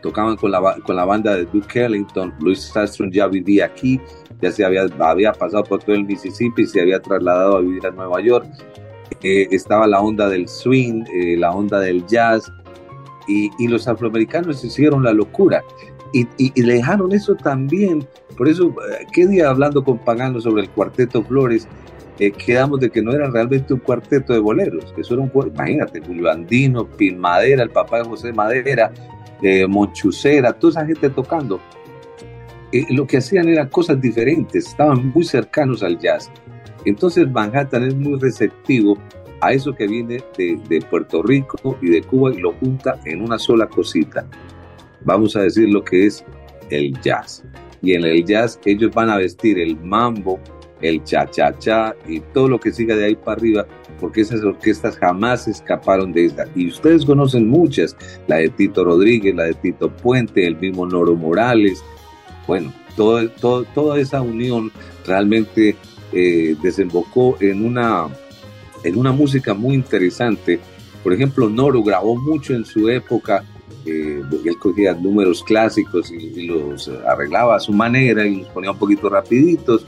tocaban 0.02 0.38
con 0.38 0.52
la, 0.52 0.78
con 0.86 0.95
la 0.95 1.06
banda 1.06 1.36
de 1.36 1.45
Duke 1.45 1.86
Ellington, 1.86 2.34
Louis 2.39 2.76
Armstrong 2.76 3.12
ya 3.12 3.28
vivía 3.28 3.66
aquí, 3.66 4.00
ya 4.41 4.52
se 4.52 4.64
había, 4.64 4.86
había 5.00 5.34
pasado 5.34 5.64
por 5.64 5.84
todo 5.84 5.95
el 5.95 6.06
Mississippi, 6.06 6.66
se 6.66 6.82
había 6.82 7.02
trasladado 7.02 7.58
a 7.58 7.62
vivir 7.62 7.86
a 7.86 7.91
Nueva 7.91 8.22
York, 8.22 8.47
eh, 9.24 9.47
estaba 9.52 9.88
la 9.88 10.00
onda 10.02 10.30
del 10.30 10.47
swing, 10.47 11.04
eh, 11.14 11.38
la 11.38 11.52
onda 11.52 11.80
del 11.80 12.06
jazz, 12.08 12.52
y, 13.28 13.52
y, 13.60 13.68
los 13.68 13.88
afroamericanos 13.88 14.64
hicieron 14.64 15.04
la 15.04 15.14
locura. 15.14 15.64
Y, 16.14 16.22
y, 16.38 16.52
y, 16.56 16.62
dejaron 16.64 17.12
eso 17.12 17.36
también 17.36 18.08
por 18.39 18.47
eso, 18.47 18.70
eh, 18.70 19.06
¿qué 19.12 19.28
día 19.28 19.50
hablando 19.50 19.84
con 19.84 19.97
Pagano 19.97 20.39
sobre 20.39 20.62
el 20.62 20.70
cuarteto 20.70 21.22
Flores? 21.24 21.68
Eh, 22.20 22.32
quedamos 22.32 22.80
de 22.80 22.89
que 22.89 23.02
no 23.02 23.12
era 23.12 23.30
realmente 23.30 23.74
un 23.74 23.82
cuarteto 23.82 24.32
de 24.32 24.39
boleros, 24.39 24.93
que 24.93 25.02
eso 25.02 25.16
era 25.16 25.24
un 25.24 25.47
imagínate, 25.47 26.00
Julio 26.00 26.32
Andino, 26.32 26.88
Pin 26.88 27.20
Madera, 27.20 27.64
el 27.64 27.70
papá 27.70 27.97
de 27.97 28.06
José 28.06 28.32
Madera, 28.32 28.93
eh, 29.42 29.68
Monchucera, 29.68 30.54
toda 30.54 30.72
esa 30.72 30.86
gente 30.86 31.10
tocando. 31.10 31.60
Eh, 32.72 32.86
lo 32.90 33.08
que 33.08 33.18
hacían 33.18 33.50
eran 33.50 33.70
cosas 33.70 34.00
diferentes, 34.00 34.68
estaban 34.68 35.12
muy 35.14 35.24
cercanos 35.24 35.84
al 35.84 35.98
jazz. 35.98 36.32
Entonces 36.86 37.30
Manhattan 37.30 37.84
es 37.84 37.96
muy 37.96 38.20
receptivo 38.20 38.98
a 39.42 39.54
eso 39.54 39.74
que 39.74 39.88
viene 39.88 40.24
de, 40.38 40.60
de 40.68 40.82
Puerto 40.82 41.24
Rico 41.24 41.78
y 41.82 41.90
de 41.90 42.02
Cuba 42.02 42.34
y 42.34 42.40
lo 42.40 42.54
junta 42.54 43.00
en 43.06 43.22
una 43.22 43.40
sola 43.40 43.68
cosita. 43.68 44.26
Vamos 45.02 45.36
a 45.36 45.42
decir 45.42 45.70
lo 45.70 45.84
que 45.84 46.06
es 46.06 46.26
el 46.70 47.00
jazz 47.02 47.44
y 47.82 47.94
en 47.94 48.04
el 48.04 48.26
jazz 48.26 48.60
ellos 48.66 48.92
van 48.94 49.10
a 49.10 49.18
vestir 49.18 49.60
el 49.60 49.78
mambo, 49.78 50.40
el 50.82 51.03
cha-cha-cha 51.03 51.95
y 52.07 52.19
todo 52.19 52.47
lo 52.47 52.59
que 52.59 52.71
siga 52.71 52.95
de 52.95 53.05
ahí 53.05 53.15
para 53.15 53.34
arriba, 53.34 53.67
porque 53.99 54.21
esas 54.21 54.41
orquestas 54.43 54.97
jamás 54.97 55.47
escaparon 55.47 56.13
de 56.13 56.25
esta. 56.25 56.45
Y 56.55 56.67
ustedes 56.67 57.05
conocen 57.05 57.47
muchas, 57.47 57.95
la 58.27 58.38
de 58.38 58.49
Tito 58.49 58.84
Rodríguez, 58.84 59.36
la 59.36 59.43
de 59.43 59.53
Tito 59.53 59.89
Puente, 59.89 60.45
el 60.45 60.57
mismo 60.57 60.86
Noro 60.86 61.15
Morales. 61.15 61.84
Bueno, 62.47 62.73
todo, 62.95 63.30
todo, 63.30 63.63
toda 63.63 63.99
esa 63.99 64.21
unión 64.21 64.71
realmente 65.05 65.75
eh, 66.11 66.55
desembocó 66.61 67.38
en 67.39 67.65
una, 67.65 68.07
en 68.84 68.97
una 68.97 69.11
música 69.11 69.53
muy 69.53 69.75
interesante. 69.75 70.59
Por 71.03 71.13
ejemplo, 71.13 71.49
Noro 71.49 71.84
grabó 71.84 72.15
mucho 72.15 72.53
en 72.53 72.65
su 72.65 72.89
época 72.89 73.43
eh, 73.86 74.21
él 74.45 74.57
cogía 74.59 74.93
números 74.93 75.43
clásicos 75.43 76.11
y, 76.11 76.47
los 76.47 76.89
arreglaba 77.07 77.55
a 77.55 77.59
su 77.59 77.73
manera 77.73 78.25
y 78.25 78.38
los 78.38 78.47
ponía 78.49 78.71
un 78.71 78.77
poquito 78.77 79.09
rapiditos. 79.09 79.86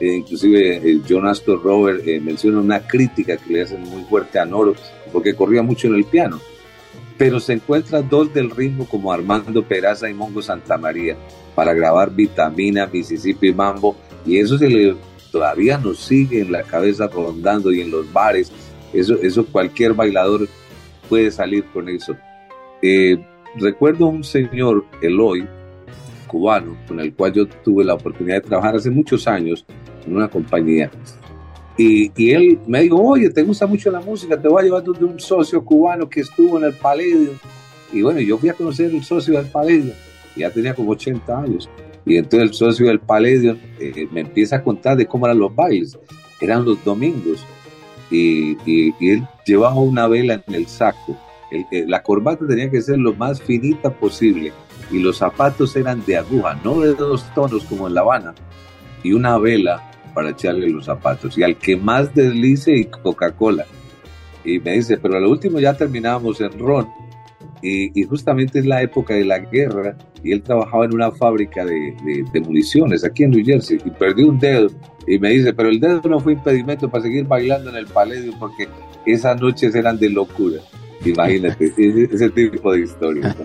Eh, 0.00 0.14
inclusive 0.14 0.76
eh, 0.76 1.00
John 1.08 1.26
Astor 1.26 1.62
Robert 1.62 2.06
eh, 2.06 2.20
menciona 2.20 2.60
una 2.60 2.86
crítica 2.86 3.36
que 3.36 3.52
le 3.52 3.62
hacen 3.62 3.82
muy 3.82 4.04
fuerte 4.04 4.38
a 4.38 4.44
Noro 4.44 4.74
porque 5.12 5.34
corría 5.34 5.62
mucho 5.62 5.88
en 5.88 5.94
el 5.94 6.04
piano. 6.04 6.40
Pero 7.16 7.40
se 7.40 7.54
encuentran 7.54 8.08
dos 8.08 8.32
del 8.32 8.50
ritmo 8.50 8.86
como 8.86 9.12
Armando 9.12 9.64
Peraza 9.64 10.08
y 10.08 10.14
Mongo 10.14 10.40
Santamaría 10.40 11.16
para 11.54 11.74
grabar 11.74 12.14
Vitamina, 12.14 12.86
Mississippi 12.86 13.52
Mambo 13.52 13.96
y 14.24 14.38
eso 14.38 14.56
se 14.56 14.68
le, 14.68 14.94
todavía 15.32 15.78
nos 15.78 15.98
sigue 15.98 16.40
en 16.42 16.52
la 16.52 16.62
cabeza 16.62 17.08
rondando 17.08 17.72
y 17.72 17.80
en 17.80 17.90
los 17.90 18.12
bares. 18.12 18.52
Eso, 18.92 19.16
eso 19.20 19.44
cualquier 19.46 19.94
bailador 19.94 20.48
puede 21.08 21.30
salir 21.30 21.64
con 21.72 21.88
eso. 21.88 22.16
Eh, 22.82 23.18
recuerdo 23.56 24.06
un 24.06 24.22
señor, 24.22 24.84
Eloy, 25.02 25.46
cubano, 26.26 26.76
con 26.86 27.00
el 27.00 27.12
cual 27.14 27.32
yo 27.32 27.46
tuve 27.48 27.84
la 27.84 27.94
oportunidad 27.94 28.36
de 28.36 28.48
trabajar 28.48 28.76
hace 28.76 28.90
muchos 28.90 29.26
años 29.26 29.64
en 30.08 30.16
una 30.16 30.28
compañía. 30.28 30.90
Y, 31.76 32.10
y, 32.16 32.30
él 32.32 32.58
me 32.66 32.82
dijo, 32.82 32.96
oye, 32.96 33.30
te 33.30 33.42
gusta 33.42 33.66
mucho 33.66 33.90
la 33.90 34.00
música, 34.00 34.40
te 34.40 34.48
voy 34.48 34.62
a 34.62 34.64
llevar 34.64 34.82
de 34.82 35.04
un 35.04 35.20
socio 35.20 35.64
cubano 35.64 36.08
que 36.08 36.20
estuvo 36.20 36.58
en 36.58 36.64
el 36.64 36.74
Paledio. 36.74 37.32
Y 37.92 38.02
bueno, 38.02 38.20
yo 38.20 38.36
fui 38.36 38.48
a 38.48 38.54
conocer 38.54 38.92
el 38.92 39.04
socio 39.04 39.34
del 39.34 39.46
Paledio, 39.46 39.92
ya 40.36 40.50
tenía 40.50 40.74
como 40.74 40.90
80 40.90 41.40
años. 41.40 41.70
Y 42.04 42.16
entonces 42.16 42.48
el 42.48 42.54
socio 42.54 42.86
del 42.86 43.00
Paledio 43.00 43.56
eh, 43.78 44.08
me 44.10 44.22
empieza 44.22 44.56
a 44.56 44.64
contar 44.64 44.96
de 44.96 45.06
cómo 45.06 45.26
eran 45.26 45.38
los 45.38 45.54
bailes. 45.54 45.98
Eran 46.40 46.64
los 46.64 46.82
domingos. 46.84 47.44
Y, 48.10 48.52
y, 48.64 48.94
y 48.98 49.10
él 49.10 49.28
llevaba 49.44 49.76
una 49.76 50.08
vela 50.08 50.42
en 50.46 50.54
el 50.54 50.66
saco 50.66 51.16
la 51.70 52.02
corbata 52.02 52.46
tenía 52.46 52.70
que 52.70 52.82
ser 52.82 52.98
lo 52.98 53.14
más 53.14 53.40
finita 53.40 53.90
posible 53.90 54.52
y 54.90 54.98
los 54.98 55.18
zapatos 55.18 55.74
eran 55.76 56.04
de 56.04 56.16
aguja, 56.16 56.58
no 56.64 56.80
de 56.80 56.94
dos 56.94 57.24
tonos 57.34 57.64
como 57.64 57.88
en 57.88 57.94
La 57.94 58.00
Habana, 58.00 58.34
y 59.02 59.12
una 59.12 59.38
vela 59.38 59.87
para 60.18 60.30
echarle 60.30 60.68
los 60.68 60.86
zapatos. 60.86 61.38
Y 61.38 61.44
al 61.44 61.56
que 61.56 61.76
más 61.76 62.12
deslice 62.12 62.76
y 62.76 62.86
Coca-Cola. 62.86 63.66
Y 64.44 64.58
me 64.58 64.72
dice, 64.72 64.98
pero 64.98 65.20
lo 65.20 65.30
último 65.30 65.60
ya 65.60 65.74
terminábamos 65.74 66.40
en 66.40 66.58
ron. 66.58 66.88
Y, 67.62 68.02
justamente 68.02 68.58
es 68.58 68.66
la 68.66 68.82
época 68.82 69.14
de 69.14 69.24
la 69.24 69.38
guerra 69.38 69.96
y 70.24 70.32
él 70.32 70.42
trabajaba 70.42 70.86
en 70.86 70.94
una 70.94 71.12
fábrica 71.12 71.64
de, 71.64 71.94
de, 72.32 72.40
municiones 72.40 73.04
aquí 73.04 73.22
en 73.22 73.30
New 73.30 73.44
Jersey 73.44 73.78
y 73.84 73.90
perdió 73.90 74.28
un 74.28 74.40
dedo 74.40 74.68
y 75.06 75.20
me 75.20 75.30
dice, 75.30 75.52
pero 75.52 75.68
el 75.68 75.78
dedo 75.78 76.00
no 76.08 76.18
fue 76.18 76.32
impedimento 76.32 76.88
para 76.88 77.04
seguir 77.04 77.24
bailando 77.24 77.70
en 77.70 77.76
el 77.76 77.86
Paledio 77.86 78.32
porque 78.40 78.68
esas 79.06 79.40
noches 79.40 79.72
eran 79.76 79.98
de 80.00 80.10
locura. 80.10 80.58
Imagínate, 81.04 81.72
ese, 82.10 82.30
tipo 82.30 82.72
de 82.72 82.80
historia. 82.80 83.36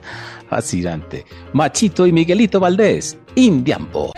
Fascinante. 0.48 1.26
Machito 1.52 2.06
y 2.06 2.12
Miguelito 2.12 2.58
Valdés, 2.58 3.18
Indiampo. 3.34 4.12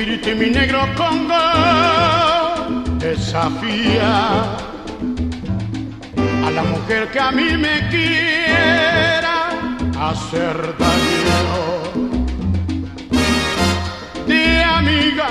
Espíritu 0.00 0.30
y 0.30 0.34
mi 0.34 0.50
negro 0.50 0.80
Congo 0.96 1.34
desafía 2.98 4.56
la 6.54 6.62
mujer 6.62 7.08
que 7.12 7.20
a 7.20 7.30
mí 7.30 7.56
me 7.56 7.88
quiera 7.88 9.50
hacer 10.00 10.56
daño. 10.78 11.42
De 14.26 14.64
amiga, 14.64 15.28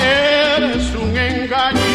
eres 0.00 0.94
un 0.94 1.16
engaño. 1.16 1.86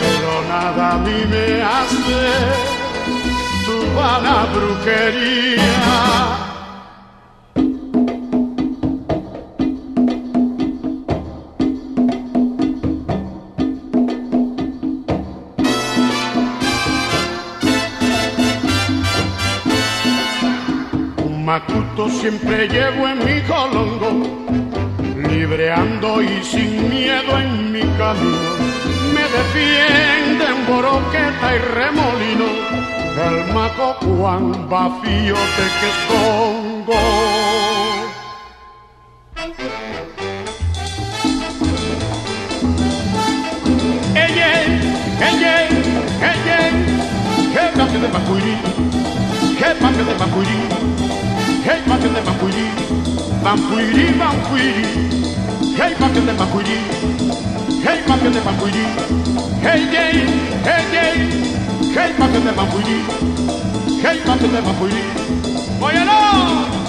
Perdona 0.00 0.48
nada 0.48 0.92
a 0.94 0.98
mí 0.98 1.24
me 1.28 1.62
hace 1.62 2.22
tu 3.66 3.76
vana 3.94 4.46
brujería. 4.54 6.49
Macuto 21.50 22.08
siempre 22.08 22.68
llevo 22.68 23.08
en 23.08 23.18
mi 23.24 23.40
colongo, 23.40 24.08
libreando 25.28 26.22
y 26.22 26.44
sin 26.44 26.88
miedo 26.88 27.40
en 27.40 27.72
mi 27.72 27.80
camino. 27.98 28.38
Me 29.12 29.24
defienden 29.36 30.64
boroqueta 30.68 31.56
y 31.56 31.58
remolino, 31.74 32.46
el 33.26 33.52
maco 33.52 33.94
Juan 33.94 34.68
vacío 34.68 35.34
de 35.34 35.66
que 35.80 35.88
escongo. 35.90 37.00
Ella, 44.14 44.62
ella, 45.32 45.66
ella, 46.30 46.60
que 47.90 47.98
de 47.98 48.08
macuirí, 48.08 48.56
que 49.58 50.04
de 50.04 50.14
macuirí. 50.14 51.09
Hey, 51.62 51.84
back 51.86 52.02
in 52.02 52.12
the 52.14 52.20
Mapuiri, 52.20 52.66
Mapuiri, 53.44 54.06
Mapuiri. 54.20 54.84
Hey, 55.76 55.94
back 55.94 56.16
in 56.16 56.26
the 56.26 56.32
Mapuiri. 56.32 56.78
Hey, 57.82 58.06
back 58.06 58.22
in 58.22 58.32
the 58.32 58.40
Mapuiri. 58.40 58.84
Hey, 59.60 59.90
day, 59.90 60.12
hey, 60.64 60.90
day. 60.90 61.16
Hey, 61.92 62.16
back 62.18 62.34
in 62.34 62.44
the 62.44 62.52
Mapuiri. 62.52 62.98
Hey, 64.00 64.24
back 64.24 64.42
in 64.42 64.52
the 64.52 64.60
Mapuiri. 64.60 65.02
Voyalons! 65.78 66.79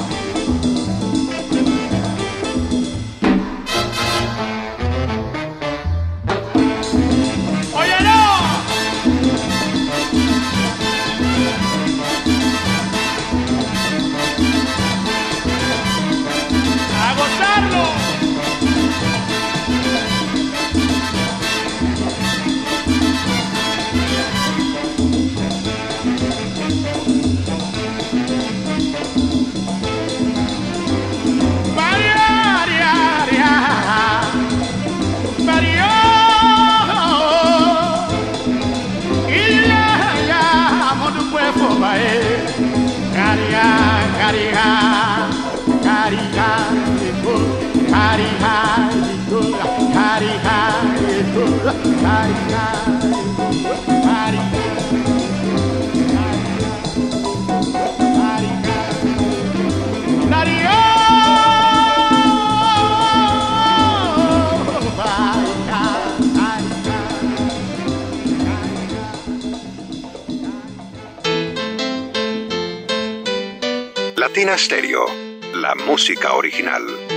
Latina 74.15 74.57
Stereo, 74.57 75.05
la 75.53 75.75
música 75.75 76.33
original. 76.33 77.10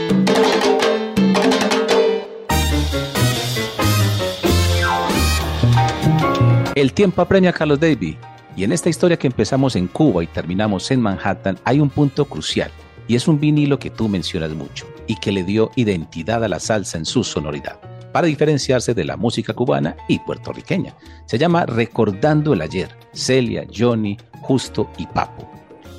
El 6.74 6.92
tiempo 6.92 7.22
apremia 7.22 7.50
a 7.50 7.52
Carlos 7.52 7.78
Davy. 7.78 8.18
Y 8.56 8.64
en 8.64 8.72
esta 8.72 8.88
historia 8.88 9.16
que 9.16 9.28
empezamos 9.28 9.76
en 9.76 9.86
Cuba 9.86 10.24
y 10.24 10.26
terminamos 10.26 10.90
en 10.90 11.00
Manhattan 11.00 11.58
hay 11.64 11.80
un 11.80 11.88
punto 11.88 12.24
crucial. 12.24 12.70
Y 13.06 13.14
es 13.14 13.28
un 13.28 13.38
vinilo 13.38 13.78
que 13.78 13.90
tú 13.90 14.08
mencionas 14.08 14.50
mucho 14.50 14.86
y 15.06 15.16
que 15.16 15.30
le 15.30 15.44
dio 15.44 15.70
identidad 15.76 16.42
a 16.42 16.48
la 16.48 16.58
salsa 16.58 16.98
en 16.98 17.04
su 17.04 17.22
sonoridad, 17.22 17.78
para 18.12 18.26
diferenciarse 18.26 18.94
de 18.94 19.04
la 19.04 19.16
música 19.16 19.52
cubana 19.52 19.96
y 20.08 20.18
puertorriqueña. 20.20 20.94
Se 21.26 21.38
llama 21.38 21.66
Recordando 21.66 22.54
el 22.54 22.62
Ayer, 22.62 22.96
Celia, 23.12 23.66
Johnny, 23.72 24.16
Justo 24.40 24.90
y 24.98 25.06
Papo 25.06 25.54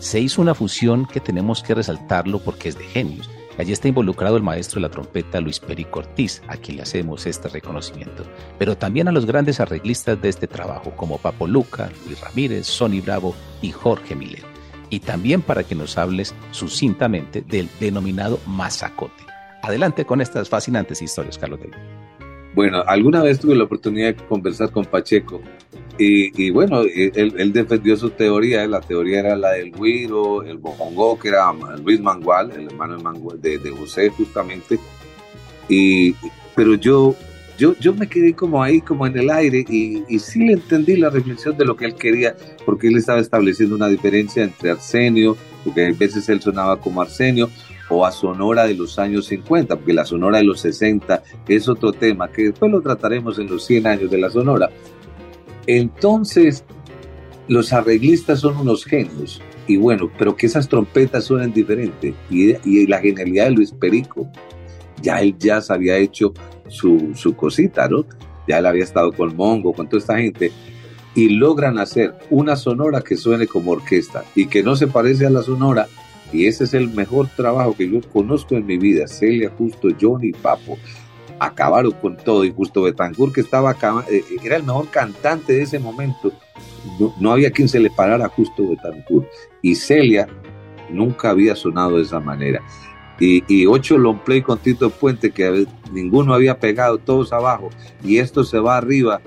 se 0.05 0.19
hizo 0.19 0.39
una 0.39 0.53
fusión 0.53 1.07
que 1.07 1.19
tenemos 1.19 1.63
que 1.63 1.73
resaltarlo 1.73 2.37
porque 2.37 2.69
es 2.69 2.77
de 2.77 2.83
genios. 2.83 3.27
Allí 3.57 3.71
está 3.71 3.87
involucrado 3.87 4.35
el 4.35 4.43
maestro 4.43 4.75
de 4.75 4.87
la 4.87 4.91
trompeta 4.91 5.39
Luis 5.39 5.59
Perico 5.59 5.99
Ortiz, 5.99 6.41
a 6.47 6.57
quien 6.57 6.77
le 6.77 6.83
hacemos 6.83 7.25
este 7.25 7.47
reconocimiento, 7.47 8.23
pero 8.59 8.77
también 8.77 9.07
a 9.07 9.11
los 9.11 9.25
grandes 9.25 9.59
arreglistas 9.59 10.21
de 10.21 10.29
este 10.29 10.47
trabajo, 10.47 10.91
como 10.95 11.17
Papo 11.17 11.47
Luca, 11.47 11.89
Luis 12.05 12.19
Ramírez, 12.19 12.67
Sonny 12.67 12.99
Bravo 12.99 13.33
y 13.61 13.71
Jorge 13.71 14.15
Milet. 14.15 14.43
Y 14.89 14.99
también 14.99 15.41
para 15.41 15.63
que 15.63 15.75
nos 15.75 15.97
hables 15.97 16.35
sucintamente 16.51 17.41
del 17.41 17.69
denominado 17.79 18.39
mazacote. 18.45 19.23
Adelante 19.63 20.05
con 20.05 20.21
estas 20.21 20.49
fascinantes 20.49 21.01
historias, 21.01 21.37
Carlos. 21.37 21.59
Bueno, 22.55 22.83
alguna 22.87 23.21
vez 23.21 23.39
tuve 23.39 23.53
la 23.53 23.65
oportunidad 23.65 24.15
de 24.15 24.15
conversar 24.15 24.71
con 24.71 24.85
Pacheco 24.85 25.41
y, 25.97 26.49
bueno, 26.49 26.81
él, 26.81 27.53
defendió 27.53 27.95
su 27.95 28.09
teoría, 28.09 28.65
la 28.65 28.81
teoría 28.81 29.19
era 29.19 29.35
la 29.35 29.51
del 29.51 29.71
Guiro, 29.71 30.43
el 30.43 30.57
Bongo, 30.57 31.19
que 31.19 31.29
era 31.29 31.53
Luis 31.83 32.01
Mangual, 32.01 32.51
el 32.51 32.65
hermano 32.65 32.97
de, 33.37 33.59
de, 33.59 33.71
José 33.71 34.09
justamente, 34.09 34.77
y, 35.69 36.13
pero 36.53 36.75
yo, 36.75 37.15
yo, 37.57 37.75
yo 37.79 37.93
me 37.93 38.07
quedé 38.07 38.33
como 38.33 38.61
ahí, 38.61 38.81
como 38.81 39.07
en 39.07 39.17
el 39.17 39.29
aire, 39.29 39.65
y, 39.69 40.03
y 40.09 40.19
sí 40.19 40.39
le 40.39 40.53
entendí 40.53 40.97
la 40.97 41.09
reflexión 41.09 41.57
de 41.57 41.63
lo 41.63 41.77
que 41.77 41.85
él 41.85 41.95
quería, 41.95 42.35
porque 42.65 42.87
él 42.87 42.97
estaba 42.97 43.19
estableciendo 43.19 43.75
una 43.75 43.87
diferencia 43.87 44.43
entre 44.43 44.71
Arsenio, 44.71 45.37
porque 45.63 45.87
a 45.87 45.91
veces 45.93 46.27
él 46.27 46.41
sonaba 46.41 46.79
como 46.79 47.01
Arsenio, 47.01 47.49
o 47.89 48.05
a 48.05 48.11
Sonora 48.11 48.65
de 48.65 48.73
los 48.73 48.97
años 48.99 49.27
50, 49.27 49.75
porque 49.75 49.93
la 49.93 50.05
Sonora 50.05 50.39
de 50.39 50.43
los 50.43 50.61
60 50.61 51.23
es 51.47 51.67
otro 51.67 51.93
tema 51.93 52.31
que 52.31 52.43
después 52.43 52.71
lo 52.71 52.81
trataremos 52.81 53.39
en 53.39 53.47
los 53.47 53.65
100 53.65 53.87
años 53.87 54.11
de 54.11 54.17
la 54.17 54.29
Sonora. 54.29 54.69
Entonces, 55.67 56.63
los 57.47 57.73
arreglistas 57.73 58.39
son 58.39 58.57
unos 58.57 58.85
genios. 58.85 59.41
Y 59.67 59.77
bueno, 59.77 60.11
pero 60.17 60.35
que 60.35 60.45
esas 60.45 60.67
trompetas 60.67 61.25
suenen 61.25 61.53
diferentes. 61.53 62.13
Y, 62.29 62.87
la 62.87 62.99
genialidad 62.99 63.45
de 63.45 63.51
Luis 63.51 63.71
Perico. 63.71 64.29
Ya 65.01 65.21
él 65.21 65.35
ya 65.37 65.61
había 65.69 65.97
hecho 65.97 66.33
su, 66.67 67.11
su 67.15 67.35
cosita, 67.35 67.87
¿no? 67.87 68.05
Ya 68.47 68.59
él 68.59 68.65
había 68.65 68.83
estado 68.83 69.11
con 69.11 69.35
Mongo, 69.35 69.73
con 69.73 69.87
toda 69.87 69.99
esta 69.99 70.17
gente. 70.17 70.51
Y 71.15 71.29
logran 71.29 71.79
hacer 71.79 72.15
una 72.29 72.55
sonora 72.55 73.01
que 73.01 73.17
suene 73.17 73.47
como 73.47 73.71
orquesta 73.71 74.23
y 74.35 74.47
que 74.47 74.63
no 74.63 74.75
se 74.75 74.87
parece 74.87 75.25
a 75.25 75.29
la 75.29 75.41
sonora. 75.41 75.87
Y 76.33 76.47
ese 76.47 76.65
es 76.65 76.73
el 76.73 76.89
mejor 76.89 77.27
trabajo 77.35 77.75
que 77.75 77.89
yo 77.89 78.01
conozco 78.11 78.55
en 78.55 78.65
mi 78.65 78.77
vida. 78.77 79.07
Celia 79.07 79.51
Justo, 79.57 79.89
Johnny 79.99 80.31
Papo 80.31 80.77
acabaron 81.39 81.91
con 81.91 82.17
todo. 82.17 82.43
Y 82.43 82.51
Justo 82.51 82.83
Betancourt, 82.83 83.33
que 83.33 83.41
estaba 83.41 83.71
eh, 83.71 83.75
eh, 84.09 84.23
era 84.43 84.57
el 84.57 84.63
mejor 84.63 84.89
cantante 84.89 85.53
de 85.53 85.63
ese 85.63 85.79
momento, 85.79 86.31
no, 87.19 87.31
había 87.31 87.51
quien 87.51 87.67
se 87.67 87.79
le 87.79 87.89
parara 87.89 88.25
a 88.25 88.29
Justo 88.29 88.69
Betancourt. 88.69 89.27
Y 89.61 89.75
Celia 89.75 90.27
nunca 90.89 91.29
había 91.29 91.55
sonado 91.55 91.97
de 91.97 92.03
esa 92.03 92.19
manera. 92.19 92.61
Y, 93.19 93.65
ocho 93.65 93.97
long 93.97 94.19
play 94.19 94.41
con 94.41 94.59
Tito 94.59 94.89
Puente, 94.89 95.31
que 95.31 95.65
ninguno 95.91 96.33
había 96.33 96.59
pegado, 96.59 96.97
todos 96.97 97.31
abajo, 97.31 97.69
y 98.03 98.17
esto 98.17 98.43
se 98.43 98.59
va 98.59 98.77
arriba. 98.77 99.21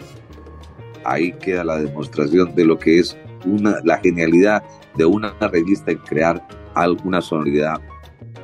Ahí 1.05 1.32
queda 1.32 1.64
la 1.64 1.78
demostración 1.78 2.55
de 2.55 2.66
lo 2.66 2.78
que 2.78 2.99
es 2.99 3.16
una, 3.46 3.78
la 3.84 3.99
genialidad 3.99 4.62
de 4.94 5.07
una 5.07 5.32
revista 5.40 5.90
en 5.90 5.99
crear 5.99 6.46
alguna 6.82 7.20
sonoridad 7.20 7.80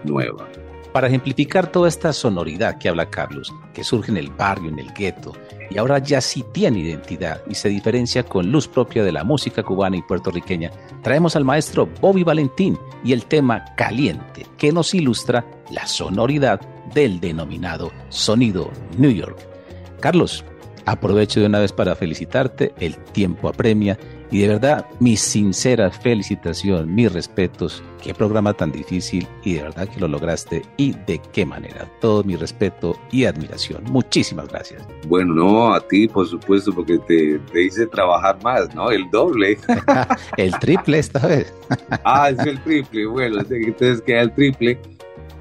nueva. 0.05 0.49
Para 0.93 1.09
ejemplificar 1.09 1.73
toda 1.73 1.89
esta 1.89 2.13
sonoridad 2.13 2.79
que 2.79 2.89
habla 2.89 3.11
Carlos, 3.11 3.53
que 3.73 3.83
surge 3.83 4.13
en 4.13 4.17
el 4.17 4.31
barrio, 4.31 4.71
en 4.71 4.79
el 4.79 4.93
gueto, 4.93 5.33
y 5.69 5.79
ahora 5.79 5.99
ya 5.99 6.21
sí 6.21 6.45
tiene 6.53 6.79
identidad 6.79 7.43
y 7.49 7.55
se 7.55 7.69
diferencia 7.69 8.23
con 8.23 8.53
luz 8.53 8.69
propia 8.69 9.03
de 9.03 9.11
la 9.11 9.25
música 9.25 9.65
cubana 9.65 9.97
y 9.97 10.03
puertorriqueña, 10.03 10.71
traemos 11.03 11.35
al 11.35 11.45
maestro 11.45 11.89
Bobby 12.01 12.23
Valentín 12.23 12.79
y 13.03 13.13
el 13.13 13.25
tema 13.25 13.65
Caliente, 13.77 14.47
que 14.57 14.73
nos 14.73 14.95
ilustra 14.95 15.45
la 15.71 15.87
sonoridad 15.87 16.61
del 16.95 17.19
denominado 17.19 17.91
sonido 18.09 18.71
New 18.97 19.11
York. 19.11 19.39
Carlos, 20.01 20.45
Aprovecho 20.87 21.41
de 21.41 21.47
una 21.47 21.61
vez 21.61 21.73
para 21.73 21.95
felicitarte, 21.95 22.75
el 22.79 22.97
tiempo 22.97 23.49
apremia 23.49 23.99
y 24.35 24.41
de 24.41 24.49
verdad 24.49 24.85
mi 24.99 25.17
sincera 25.17 25.93
felicitación, 25.93 26.93
mis 26.93 27.13
respetos, 27.13 27.85
qué 28.03 28.13
programa 28.13 28.53
tan 28.53 28.73
difícil 28.73 29.29
y 29.45 29.55
de 29.55 29.63
verdad 29.63 29.89
que 29.89 30.01
lo 30.01 30.09
lograste 30.09 30.63
y 30.77 30.91
de 31.07 31.21
qué 31.33 31.47
manera. 31.47 31.89
Todo 32.01 32.25
mi 32.25 32.35
respeto 32.35 32.99
y 33.13 33.27
admiración. 33.27 33.85
Muchísimas 33.85 34.49
gracias. 34.49 34.83
Bueno, 35.07 35.35
no, 35.35 35.73
a 35.73 35.81
ti 35.87 36.09
por 36.09 36.27
supuesto 36.27 36.75
porque 36.75 36.99
te, 37.07 37.39
te 37.53 37.63
hice 37.63 37.87
trabajar 37.87 38.37
más, 38.43 38.75
¿no? 38.75 38.91
El 38.91 39.09
doble. 39.13 39.57
el 40.37 40.59
triple 40.59 40.99
esta 40.99 41.25
vez. 41.25 41.55
ah, 42.05 42.31
es 42.31 42.41
el 42.41 42.61
triple, 42.65 43.07
bueno, 43.07 43.39
entonces 43.49 44.03
queda 44.03 44.23
el 44.23 44.35
triple. 44.35 44.81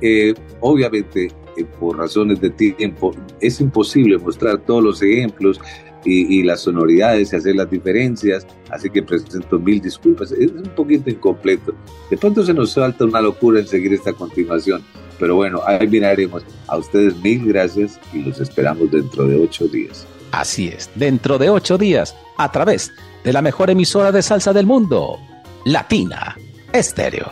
Eh, 0.01 0.35
obviamente 0.59 1.31
por 1.79 1.97
razones 1.97 2.41
de 2.41 2.51
tiempo, 2.51 3.11
es 3.39 3.59
imposible 3.59 4.19
mostrar 4.19 4.59
todos 4.59 4.83
los 4.83 5.01
ejemplos 5.01 5.59
y, 6.05 6.43
las 6.43 6.61
sonoridades 6.61 7.31
y 7.31 7.35
hacer 7.35 7.55
las 7.55 7.69
diferencias, 7.69 8.45
así 8.69 8.89
que 8.89 9.03
presento 9.03 9.59
mil 9.59 9.81
disculpas. 9.81 10.31
Es 10.31 10.51
un 10.51 10.69
poquito 10.75 11.09
incompleto. 11.09 11.73
De 12.09 12.17
pronto 12.17 12.43
se 12.43 12.53
nos 12.53 12.73
falta 12.73 13.05
una 13.05 13.21
locura 13.21 13.59
en 13.59 13.67
seguir 13.67 13.93
esta 13.93 14.13
continuación, 14.13 14.83
pero 15.19 15.35
bueno, 15.35 15.61
ahí 15.65 15.87
miraremos. 15.87 16.43
A 16.67 16.77
ustedes 16.77 17.15
mil 17.17 17.45
gracias 17.47 17.99
y 18.13 18.19
los 18.19 18.39
esperamos 18.39 18.91
dentro 18.91 19.27
de 19.27 19.35
ocho 19.35 19.67
días. 19.67 20.05
Así 20.31 20.67
es, 20.67 20.89
dentro 20.95 21.37
de 21.37 21.49
ocho 21.49 21.77
días, 21.77 22.15
a 22.37 22.51
través 22.51 22.91
de 23.23 23.33
la 23.33 23.41
mejor 23.41 23.69
emisora 23.69 24.11
de 24.11 24.21
salsa 24.21 24.51
del 24.51 24.65
mundo, 24.65 25.19
Latina 25.65 26.35
Estéreo. 26.73 27.31